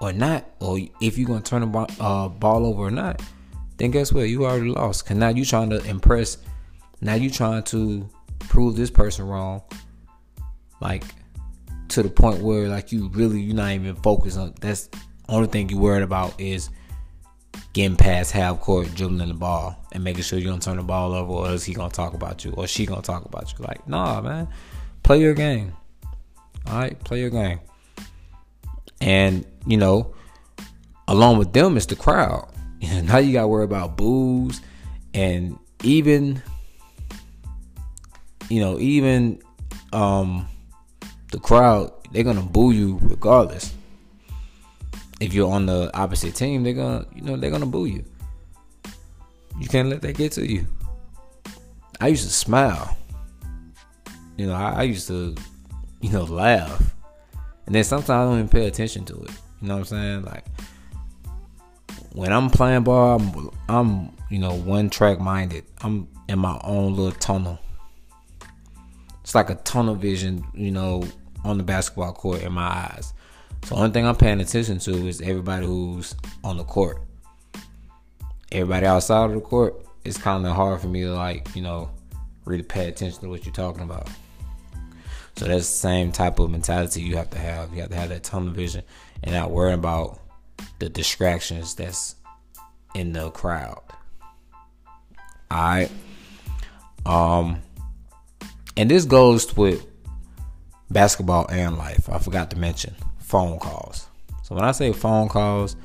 or 0.00 0.12
not, 0.12 0.44
or 0.60 0.78
if 1.00 1.18
you're 1.18 1.28
gonna 1.28 1.40
turn 1.40 1.70
ball, 1.70 1.86
uh, 2.00 2.28
ball 2.28 2.66
over 2.66 2.82
or 2.82 2.90
not, 2.90 3.22
then 3.76 3.90
guess 3.90 4.12
what? 4.12 4.28
You 4.28 4.46
already 4.46 4.70
lost. 4.70 5.06
Cause 5.06 5.16
now 5.16 5.28
you 5.28 5.44
trying 5.44 5.70
to 5.70 5.84
impress. 5.84 6.38
Now 7.00 7.14
you 7.14 7.30
trying 7.30 7.62
to 7.64 8.08
prove 8.38 8.76
this 8.76 8.90
person 8.90 9.26
wrong 9.26 9.62
like 10.80 11.04
to 11.88 12.02
the 12.02 12.08
point 12.08 12.40
where 12.42 12.68
like 12.68 12.92
you 12.92 13.08
really 13.08 13.40
you're 13.40 13.54
not 13.54 13.70
even 13.72 13.94
focused 13.96 14.38
on 14.38 14.54
that's 14.60 14.88
only 15.28 15.48
thing 15.48 15.68
you 15.68 15.78
worried 15.78 16.02
about 16.02 16.38
is 16.40 16.70
getting 17.72 17.96
past 17.96 18.32
half 18.32 18.60
court 18.60 18.92
dribbling 18.94 19.28
the 19.28 19.34
ball 19.34 19.76
and 19.92 20.04
making 20.04 20.22
sure 20.22 20.38
you 20.38 20.46
don't 20.46 20.62
turn 20.62 20.76
the 20.76 20.82
ball 20.82 21.14
over 21.14 21.32
or 21.32 21.50
is 21.50 21.64
he 21.64 21.74
gonna 21.74 21.90
talk 21.90 22.14
about 22.14 22.44
you 22.44 22.52
or 22.52 22.66
she 22.66 22.86
gonna 22.86 23.02
talk 23.02 23.24
about 23.24 23.52
you 23.52 23.64
like 23.64 23.86
nah 23.88 24.20
man 24.20 24.48
play 25.02 25.20
your 25.20 25.34
game 25.34 25.72
all 26.66 26.78
right 26.78 26.98
play 27.04 27.20
your 27.20 27.30
game 27.30 27.58
and 29.00 29.44
you 29.66 29.76
know 29.76 30.14
along 31.08 31.38
with 31.38 31.52
them 31.52 31.76
is 31.76 31.86
the 31.86 31.96
crowd 31.96 32.48
now 32.80 33.18
you 33.18 33.32
gotta 33.32 33.48
worry 33.48 33.64
about 33.64 33.96
boos 33.96 34.60
and 35.14 35.58
even 35.82 36.42
you 38.48 38.60
know 38.60 38.78
even 38.78 39.40
um 39.92 40.46
the 41.30 41.38
crowd 41.38 41.92
they're 42.12 42.24
gonna 42.24 42.42
boo 42.42 42.70
you 42.70 42.98
regardless. 43.02 43.74
If 45.20 45.32
you're 45.32 45.50
on 45.50 45.66
the 45.66 45.90
opposite 45.94 46.34
team, 46.34 46.62
they're 46.62 46.72
gonna 46.72 47.06
you 47.14 47.22
know 47.22 47.36
they're 47.36 47.50
gonna 47.50 47.66
boo 47.66 47.86
you. 47.86 48.04
You 49.58 49.68
can't 49.68 49.88
let 49.88 50.02
that 50.02 50.16
get 50.16 50.32
to 50.32 50.46
you. 50.46 50.66
I 52.00 52.08
used 52.08 52.24
to 52.24 52.32
smile. 52.32 52.96
You 54.36 54.46
know, 54.46 54.54
I, 54.54 54.70
I 54.70 54.82
used 54.82 55.08
to, 55.08 55.34
you 56.00 56.10
know, 56.10 56.24
laugh. 56.24 56.94
And 57.66 57.74
then 57.74 57.84
sometimes 57.84 58.10
I 58.10 58.24
don't 58.24 58.34
even 58.34 58.48
pay 58.48 58.66
attention 58.66 59.04
to 59.06 59.14
it. 59.14 59.30
You 59.60 59.68
know 59.68 59.74
what 59.74 59.80
I'm 59.80 59.84
saying? 59.84 60.24
Like 60.24 60.44
when 62.12 62.32
I'm 62.32 62.50
playing 62.50 62.84
ball, 62.84 63.20
I'm, 63.20 63.50
I'm 63.68 64.16
you 64.30 64.38
know, 64.38 64.54
one 64.54 64.90
track 64.90 65.20
minded. 65.20 65.64
I'm 65.82 66.08
in 66.28 66.38
my 66.38 66.58
own 66.64 66.94
little 66.94 67.12
tunnel 67.12 67.58
it's 69.26 69.34
like 69.34 69.50
a 69.50 69.56
tunnel 69.56 69.96
vision, 69.96 70.44
you 70.54 70.70
know, 70.70 71.02
on 71.42 71.58
the 71.58 71.64
basketball 71.64 72.12
court 72.12 72.42
in 72.42 72.52
my 72.52 72.62
eyes. 72.62 73.12
So 73.64 73.74
only 73.74 73.90
thing 73.90 74.06
I'm 74.06 74.14
paying 74.14 74.40
attention 74.40 74.78
to 74.78 75.08
is 75.08 75.20
everybody 75.20 75.66
who's 75.66 76.14
on 76.44 76.58
the 76.58 76.62
court. 76.62 77.02
Everybody 78.52 78.86
outside 78.86 79.30
of 79.30 79.32
the 79.32 79.40
court, 79.40 79.84
it's 80.04 80.16
kind 80.16 80.46
of 80.46 80.54
hard 80.54 80.80
for 80.80 80.86
me 80.86 81.00
to 81.00 81.12
like, 81.12 81.48
you 81.56 81.62
know, 81.62 81.90
really 82.44 82.62
pay 82.62 82.86
attention 82.86 83.20
to 83.22 83.28
what 83.28 83.44
you're 83.44 83.52
talking 83.52 83.82
about. 83.82 84.08
So 85.36 85.44
that's 85.44 85.68
the 85.68 85.76
same 85.76 86.12
type 86.12 86.38
of 86.38 86.50
mentality 86.50 87.02
you 87.02 87.16
have 87.16 87.30
to 87.30 87.38
have. 87.38 87.74
You 87.74 87.82
have 87.82 87.90
to 87.90 87.96
have 87.96 88.08
that 88.08 88.24
tunnel 88.24 88.52
vision 88.52 88.82
and 89.22 89.34
not 89.34 89.50
worrying 89.50 89.78
about 89.78 90.18
the 90.78 90.88
distractions 90.88 91.74
that's 91.74 92.16
in 92.94 93.12
the 93.12 93.30
crowd. 93.30 93.82
Alright. 95.52 95.90
Um 97.04 97.60
and 98.78 98.90
this 98.90 99.04
goes 99.04 99.54
with 99.56 99.86
basketball 100.90 101.46
and 101.50 101.76
life. 101.76 102.08
I 102.10 102.18
forgot 102.18 102.50
to 102.50 102.58
mention 102.58 102.94
phone 103.18 103.58
calls. 103.58 104.06
So 104.42 104.54
when 104.54 104.64
I 104.64 104.72
say 104.72 104.92
phone 104.92 105.28
calls, 105.28 105.76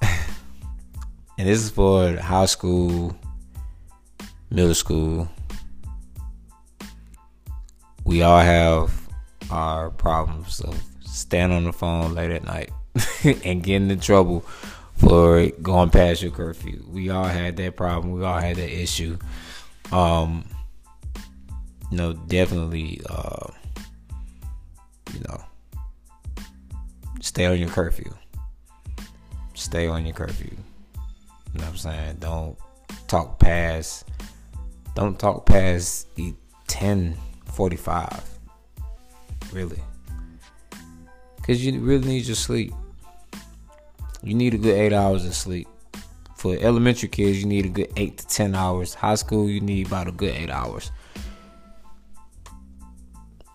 and 0.02 0.10
this 1.36 1.62
is 1.62 1.70
for 1.70 2.16
high 2.16 2.46
school, 2.46 3.16
middle 4.50 4.74
school, 4.74 5.28
we 8.10 8.22
all 8.22 8.40
have 8.40 9.08
our 9.52 9.88
problems 9.90 10.58
of 10.62 10.82
staying 11.00 11.52
on 11.52 11.62
the 11.62 11.72
phone 11.72 12.12
late 12.12 12.32
at 12.32 12.42
night 12.42 12.72
and 13.44 13.62
getting 13.62 13.88
in 13.88 14.00
trouble 14.00 14.40
for 14.96 15.46
going 15.62 15.90
past 15.90 16.20
your 16.20 16.32
curfew. 16.32 16.84
We 16.88 17.10
all 17.10 17.22
had 17.22 17.56
that 17.58 17.76
problem. 17.76 18.12
We 18.12 18.24
all 18.24 18.40
had 18.40 18.56
that 18.56 18.68
issue. 18.68 19.16
Um, 19.92 20.44
you 21.92 21.98
know, 21.98 22.14
definitely, 22.14 23.00
uh, 23.08 23.46
you 25.14 25.20
know, 25.28 25.44
stay 27.20 27.46
on 27.46 27.58
your 27.58 27.68
curfew. 27.68 28.12
Stay 29.54 29.86
on 29.86 30.04
your 30.04 30.16
curfew. 30.16 30.50
You 30.50 31.60
know 31.60 31.60
what 31.60 31.68
I'm 31.68 31.76
saying? 31.76 32.16
Don't 32.18 32.58
talk 33.06 33.38
past. 33.38 34.08
Don't 34.96 35.16
talk 35.16 35.46
past 35.46 36.08
10:45. 37.50 38.22
Really, 39.52 39.82
because 41.36 41.64
you 41.64 41.80
really 41.80 42.06
need 42.06 42.26
your 42.26 42.36
sleep. 42.36 42.72
You 44.22 44.34
need 44.34 44.54
a 44.54 44.58
good 44.58 44.76
eight 44.76 44.92
hours 44.92 45.24
of 45.24 45.34
sleep. 45.34 45.66
For 46.36 46.56
elementary 46.60 47.08
kids, 47.08 47.38
you 47.38 47.46
need 47.46 47.66
a 47.66 47.68
good 47.68 47.92
eight 47.96 48.18
to 48.18 48.26
ten 48.26 48.54
hours. 48.54 48.94
High 48.94 49.16
school, 49.16 49.48
you 49.48 49.60
need 49.60 49.86
about 49.88 50.08
a 50.08 50.12
good 50.12 50.34
eight 50.34 50.50
hours 50.50 50.90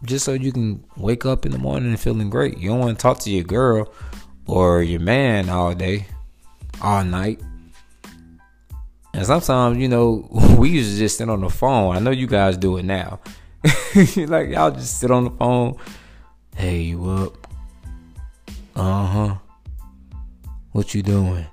just 0.06 0.26
so 0.26 0.34
you 0.34 0.52
can 0.52 0.84
wake 0.98 1.26
up 1.26 1.46
in 1.46 1.52
the 1.52 1.58
morning 1.58 1.90
and 1.90 2.00
feeling 2.00 2.30
great. 2.30 2.58
You 2.58 2.70
don't 2.70 2.80
want 2.80 2.98
to 2.98 3.02
talk 3.02 3.20
to 3.20 3.32
your 3.32 3.44
girl 3.44 3.92
or 4.46 4.84
your 4.84 5.00
man 5.00 5.50
all 5.50 5.74
day, 5.74 6.06
all 6.82 7.04
night. 7.04 7.42
And 9.14 9.26
sometimes, 9.26 9.78
you 9.78 9.88
know, 9.88 10.28
we 10.58 10.70
used 10.70 10.92
to 10.92 10.98
just 10.98 11.18
sit 11.18 11.30
on 11.30 11.42
the 11.42 11.50
phone. 11.50 11.96
I 11.96 12.00
know 12.00 12.12
you 12.12 12.28
guys 12.28 12.58
do 12.58 12.78
it 12.78 12.84
now. 12.84 13.20
like 14.28 14.50
y'all 14.50 14.72
just 14.72 15.00
sit 15.00 15.12
on 15.12 15.24
the 15.26 15.32
phone. 15.32 15.76
Hey, 16.56 16.82
you 16.82 17.10
up? 17.10 17.48
Uh 18.76 19.06
huh. 19.06 19.36
What 20.72 20.94
you 20.94 21.02
doing? 21.02 21.46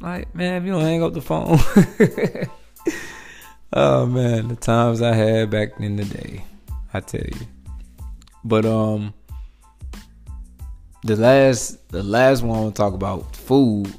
Like, 0.00 0.34
man, 0.34 0.60
if 0.60 0.66
you 0.66 0.72
don't 0.72 0.82
hang 0.82 1.02
up 1.02 1.14
the 1.14 1.20
phone. 1.20 1.58
oh 3.72 4.06
man, 4.06 4.48
the 4.48 4.56
times 4.56 5.00
I 5.00 5.14
had 5.14 5.50
back 5.50 5.80
in 5.80 5.96
the 5.96 6.04
day. 6.04 6.44
I 6.92 7.00
tell 7.00 7.22
you. 7.22 7.46
But 8.44 8.64
um 8.64 9.14
the 11.02 11.16
last 11.16 11.88
the 11.88 12.02
last 12.02 12.42
one 12.42 12.60
we'll 12.60 12.72
talk 12.72 12.94
about 12.94 13.34
food 13.34 13.92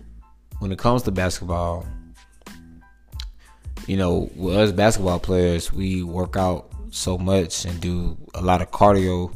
when 0.59 0.71
it 0.71 0.79
comes 0.79 1.03
to 1.03 1.11
basketball. 1.11 1.85
You 3.87 3.97
know, 3.97 4.29
with 4.35 4.55
us 4.55 4.71
basketball 4.71 5.19
players, 5.19 5.71
we 5.71 6.03
work 6.03 6.35
out 6.35 6.69
so 6.91 7.17
much 7.17 7.65
and 7.65 7.79
do 7.79 8.17
a 8.35 8.41
lot 8.41 8.61
of 8.61 8.69
cardio 8.69 9.33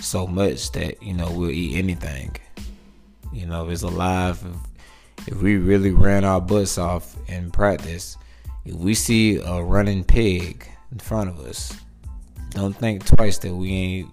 so 0.00 0.26
much 0.26 0.72
that, 0.72 1.02
you 1.02 1.14
know, 1.14 1.30
we'll 1.30 1.50
eat 1.50 1.76
anything. 1.76 2.36
You 3.32 3.46
know, 3.46 3.68
it's 3.68 3.82
alive 3.82 4.44
if, 5.18 5.28
if 5.28 5.42
we 5.42 5.56
really 5.56 5.92
ran 5.92 6.24
our 6.24 6.40
butts 6.40 6.78
off 6.78 7.16
in 7.28 7.50
practice, 7.50 8.16
if 8.64 8.74
we 8.74 8.94
see 8.94 9.36
a 9.36 9.62
running 9.62 10.04
pig 10.04 10.68
in 10.90 10.98
front 10.98 11.30
of 11.30 11.38
us, 11.40 11.76
don't 12.50 12.76
think 12.76 13.06
twice 13.06 13.38
that 13.38 13.54
we 13.54 13.70
ain't, 13.70 14.10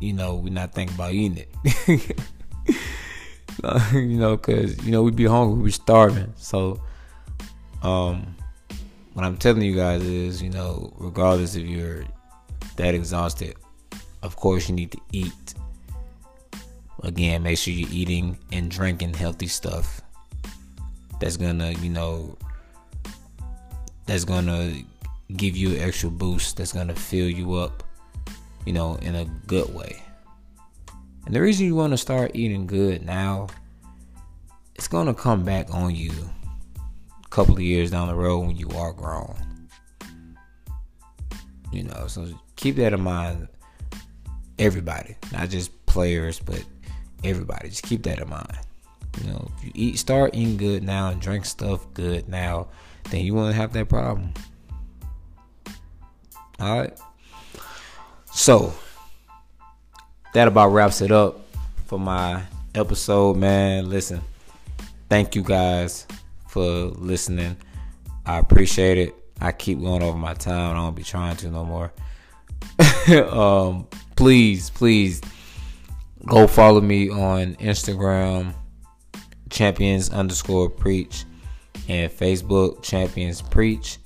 you 0.00 0.14
know, 0.14 0.36
we're 0.36 0.52
not 0.52 0.72
thinking 0.72 0.94
about 0.94 1.12
eating 1.12 1.44
it. 1.86 2.16
you 3.92 4.18
know, 4.18 4.36
cause 4.36 4.82
you 4.84 4.90
know 4.90 5.02
we 5.02 5.10
be 5.10 5.26
hungry, 5.26 5.62
we 5.62 5.70
starving. 5.70 6.32
So, 6.36 6.82
um, 7.82 8.36
what 9.14 9.24
I'm 9.24 9.36
telling 9.36 9.62
you 9.62 9.74
guys 9.74 10.02
is, 10.02 10.42
you 10.42 10.50
know, 10.50 10.92
regardless 10.98 11.56
if 11.56 11.66
you're 11.66 12.04
that 12.76 12.94
exhausted, 12.94 13.56
of 14.22 14.36
course 14.36 14.68
you 14.68 14.74
need 14.74 14.92
to 14.92 15.00
eat. 15.12 15.54
Again, 17.02 17.42
make 17.42 17.58
sure 17.58 17.72
you're 17.72 17.88
eating 17.90 18.38
and 18.52 18.70
drinking 18.70 19.14
healthy 19.14 19.46
stuff. 19.46 20.00
That's 21.18 21.36
gonna, 21.36 21.72
you 21.72 21.90
know, 21.90 22.36
that's 24.06 24.24
gonna 24.24 24.74
give 25.36 25.56
you 25.56 25.76
an 25.76 25.80
extra 25.80 26.10
boost 26.10 26.56
that's 26.56 26.72
gonna 26.72 26.94
fill 26.94 27.28
you 27.28 27.54
up, 27.54 27.82
you 28.66 28.72
know, 28.72 28.96
in 28.96 29.16
a 29.16 29.24
good 29.46 29.74
way. 29.74 30.02
And 31.26 31.34
the 31.34 31.40
reason 31.40 31.66
you 31.66 31.74
want 31.74 31.92
to 31.92 31.98
start 31.98 32.32
eating 32.34 32.66
good 32.66 33.04
now, 33.04 33.48
it's 34.74 34.88
gonna 34.88 35.14
come 35.14 35.44
back 35.44 35.72
on 35.72 35.94
you 35.94 36.12
couple 37.30 37.54
of 37.54 37.62
years 37.62 37.92
down 37.92 38.08
the 38.08 38.14
road 38.14 38.40
when 38.40 38.56
you 38.56 38.68
are 38.76 38.92
grown. 38.92 39.36
You 41.72 41.84
know, 41.84 42.06
so 42.08 42.28
keep 42.56 42.76
that 42.76 42.92
in 42.92 43.00
mind. 43.00 43.48
Everybody, 44.58 45.16
not 45.32 45.48
just 45.48 45.86
players, 45.86 46.40
but 46.40 46.62
everybody, 47.24 47.70
just 47.70 47.84
keep 47.84 48.02
that 48.02 48.18
in 48.18 48.28
mind. 48.28 48.58
You 49.20 49.30
know, 49.30 49.50
if 49.56 49.64
you 49.64 49.72
eat, 49.74 49.98
start 49.98 50.34
eating 50.34 50.56
good 50.56 50.82
now 50.82 51.08
and 51.08 51.20
drink 51.20 51.44
stuff 51.44 51.86
good 51.94 52.28
now, 52.28 52.68
then 53.10 53.24
you 53.24 53.32
won't 53.32 53.54
have 53.54 53.72
that 53.72 53.88
problem. 53.88 54.34
All 56.58 56.78
right. 56.78 56.98
So 58.32 58.74
that 60.34 60.46
about 60.46 60.68
wraps 60.68 61.00
it 61.00 61.10
up 61.10 61.40
for 61.86 61.98
my 61.98 62.42
episode, 62.74 63.36
man. 63.36 63.88
Listen, 63.88 64.20
thank 65.08 65.34
you 65.34 65.42
guys 65.42 66.06
for 66.50 66.86
listening. 66.96 67.56
I 68.26 68.38
appreciate 68.38 68.98
it. 68.98 69.14
I 69.40 69.52
keep 69.52 69.80
going 69.80 70.02
over 70.02 70.18
my 70.18 70.34
time. 70.34 70.72
I 70.72 70.80
don't 70.80 70.94
be 70.94 71.02
trying 71.02 71.36
to 71.36 71.48
no 71.50 71.64
more. 71.64 71.92
um, 73.30 73.86
please, 74.16 74.70
please 74.70 75.20
go 76.26 76.46
follow 76.46 76.80
me 76.80 77.08
on 77.08 77.54
Instagram, 77.56 78.54
champions 79.48 80.10
underscore 80.10 80.68
preach, 80.68 81.24
and 81.88 82.10
Facebook, 82.10 82.82
champions 82.82 83.40
preach 83.40 83.98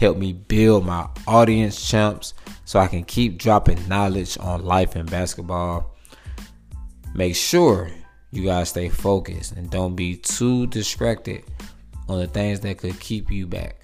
help 0.00 0.16
me 0.16 0.32
build 0.32 0.86
my 0.86 1.06
audience 1.26 1.86
champs 1.86 2.32
so 2.64 2.78
I 2.80 2.86
can 2.86 3.04
keep 3.04 3.36
dropping 3.36 3.86
knowledge 3.86 4.38
on 4.40 4.64
life 4.64 4.96
and 4.96 5.08
basketball. 5.08 5.94
Make 7.14 7.36
sure 7.36 7.90
you 8.30 8.44
guys 8.44 8.70
stay 8.70 8.88
focused 8.88 9.52
and 9.52 9.70
don't 9.70 9.94
be 9.94 10.16
too 10.16 10.66
distracted 10.68 11.44
on 12.10 12.18
the 12.18 12.26
things 12.26 12.58
that 12.60 12.78
could 12.78 12.98
keep 12.98 13.30
you 13.30 13.46
back. 13.46 13.76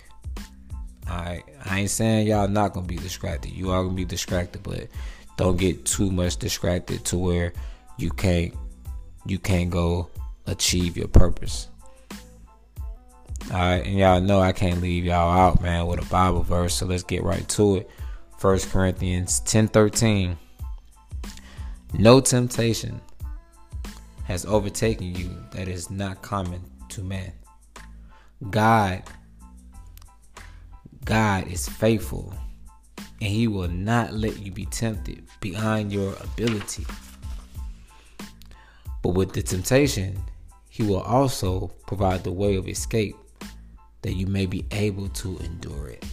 Alright, 1.08 1.44
I 1.64 1.80
ain't 1.80 1.90
saying 1.90 2.26
y'all 2.26 2.48
not 2.48 2.72
gonna 2.72 2.86
be 2.86 2.96
distracted. 2.96 3.52
You 3.52 3.70
are 3.70 3.84
gonna 3.84 3.94
be 3.94 4.04
distracted, 4.04 4.64
but 4.64 4.88
don't 5.36 5.56
get 5.56 5.84
too 5.84 6.10
much 6.10 6.36
distracted 6.36 7.04
to 7.06 7.18
where 7.18 7.52
you 7.98 8.10
can't 8.10 8.52
you 9.24 9.38
can't 9.38 9.70
go 9.70 10.10
achieve 10.46 10.96
your 10.96 11.06
purpose. 11.06 11.68
Alright, 13.48 13.86
and 13.86 13.96
y'all 13.96 14.20
know 14.20 14.40
I 14.40 14.50
can't 14.50 14.82
leave 14.82 15.04
y'all 15.04 15.30
out, 15.30 15.62
man, 15.62 15.86
with 15.86 16.04
a 16.04 16.10
Bible 16.10 16.42
verse. 16.42 16.74
So 16.74 16.86
let's 16.86 17.04
get 17.04 17.22
right 17.22 17.48
to 17.50 17.76
it. 17.76 17.90
First 18.38 18.70
Corinthians 18.70 19.38
10 19.40 19.68
13. 19.68 20.36
No 21.96 22.20
temptation 22.20 23.00
has 24.24 24.44
overtaken 24.44 25.14
you 25.14 25.30
that 25.52 25.68
is 25.68 25.90
not 25.90 26.22
common 26.22 26.60
to 26.88 27.04
man. 27.04 27.32
God, 28.50 29.02
God 31.04 31.46
is 31.48 31.68
faithful, 31.68 32.34
and 32.98 33.30
He 33.30 33.48
will 33.48 33.68
not 33.68 34.12
let 34.12 34.38
you 34.38 34.50
be 34.50 34.66
tempted 34.66 35.24
beyond 35.40 35.92
your 35.92 36.14
ability. 36.20 36.86
But 39.02 39.10
with 39.10 39.32
the 39.32 39.42
temptation, 39.42 40.22
He 40.68 40.82
will 40.82 41.00
also 41.00 41.68
provide 41.86 42.24
the 42.24 42.32
way 42.32 42.56
of 42.56 42.68
escape 42.68 43.16
that 44.02 44.14
you 44.14 44.26
may 44.26 44.46
be 44.46 44.66
able 44.70 45.08
to 45.08 45.38
endure 45.38 45.88
it. 45.88 46.04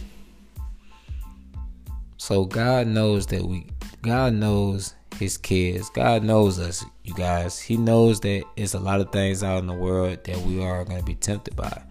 So 2.16 2.46
God 2.46 2.86
knows 2.86 3.26
that 3.26 3.44
we 3.44 3.66
God 4.00 4.34
knows 4.34 4.94
his 5.18 5.38
kids. 5.38 5.88
God 5.90 6.24
knows 6.24 6.58
us, 6.58 6.84
you 7.04 7.14
guys. 7.14 7.60
He 7.60 7.76
knows 7.76 8.20
that 8.20 8.44
it's 8.56 8.74
a 8.74 8.78
lot 8.78 9.00
of 9.00 9.12
things 9.12 9.42
out 9.42 9.58
in 9.58 9.66
the 9.66 9.74
world 9.74 10.24
that 10.24 10.38
we 10.38 10.62
are 10.62 10.84
going 10.84 10.98
to 10.98 11.04
be 11.04 11.14
tempted 11.14 11.56
by. 11.56 11.82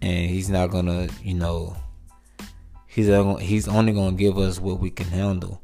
And 0.00 0.30
he's 0.30 0.48
not 0.48 0.70
to, 0.86 1.08
you 1.22 1.34
know, 1.34 1.76
he's 2.86 3.08
he's 3.40 3.68
only 3.68 3.92
to 4.12 4.16
give 4.16 4.38
us 4.38 4.60
what 4.60 4.78
we 4.78 4.90
can 4.90 5.06
handle. 5.06 5.62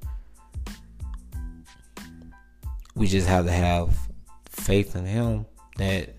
We 2.94 3.06
just 3.06 3.26
have 3.26 3.46
to 3.46 3.52
have 3.52 3.96
faith 4.48 4.96
in 4.96 5.04
him 5.04 5.46
that 5.76 6.14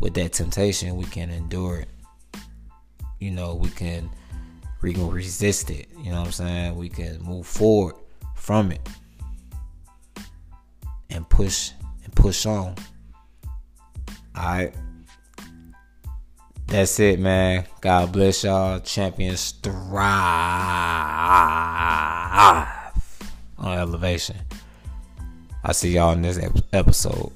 with 0.00 0.14
that 0.14 0.32
temptation, 0.32 0.96
we 0.96 1.04
can 1.04 1.30
endure 1.30 1.80
it. 1.80 1.88
You 3.18 3.32
know, 3.32 3.54
we 3.54 3.68
can 3.70 4.10
we 4.80 4.92
can 4.92 5.10
resist 5.10 5.70
it. 5.70 5.88
You 5.98 6.12
know 6.12 6.20
what 6.20 6.26
I'm 6.26 6.32
saying? 6.32 6.76
We 6.76 6.88
can 6.88 7.20
move 7.22 7.46
forward 7.46 7.96
from 8.36 8.70
it 8.70 8.86
and 11.10 11.28
push 11.28 11.72
and 12.04 12.14
push 12.14 12.46
on. 12.46 12.74
Alright. 14.36 14.74
That's 16.68 17.00
it, 17.00 17.18
man. 17.18 17.64
God 17.80 18.12
bless 18.12 18.44
y'all. 18.44 18.78
Champions 18.80 19.52
thrive 19.52 19.88
on 23.56 23.78
elevation. 23.78 24.36
I'll 25.64 25.72
see 25.72 25.94
y'all 25.94 26.12
in 26.12 26.20
this 26.20 26.38
episode. 26.74 27.32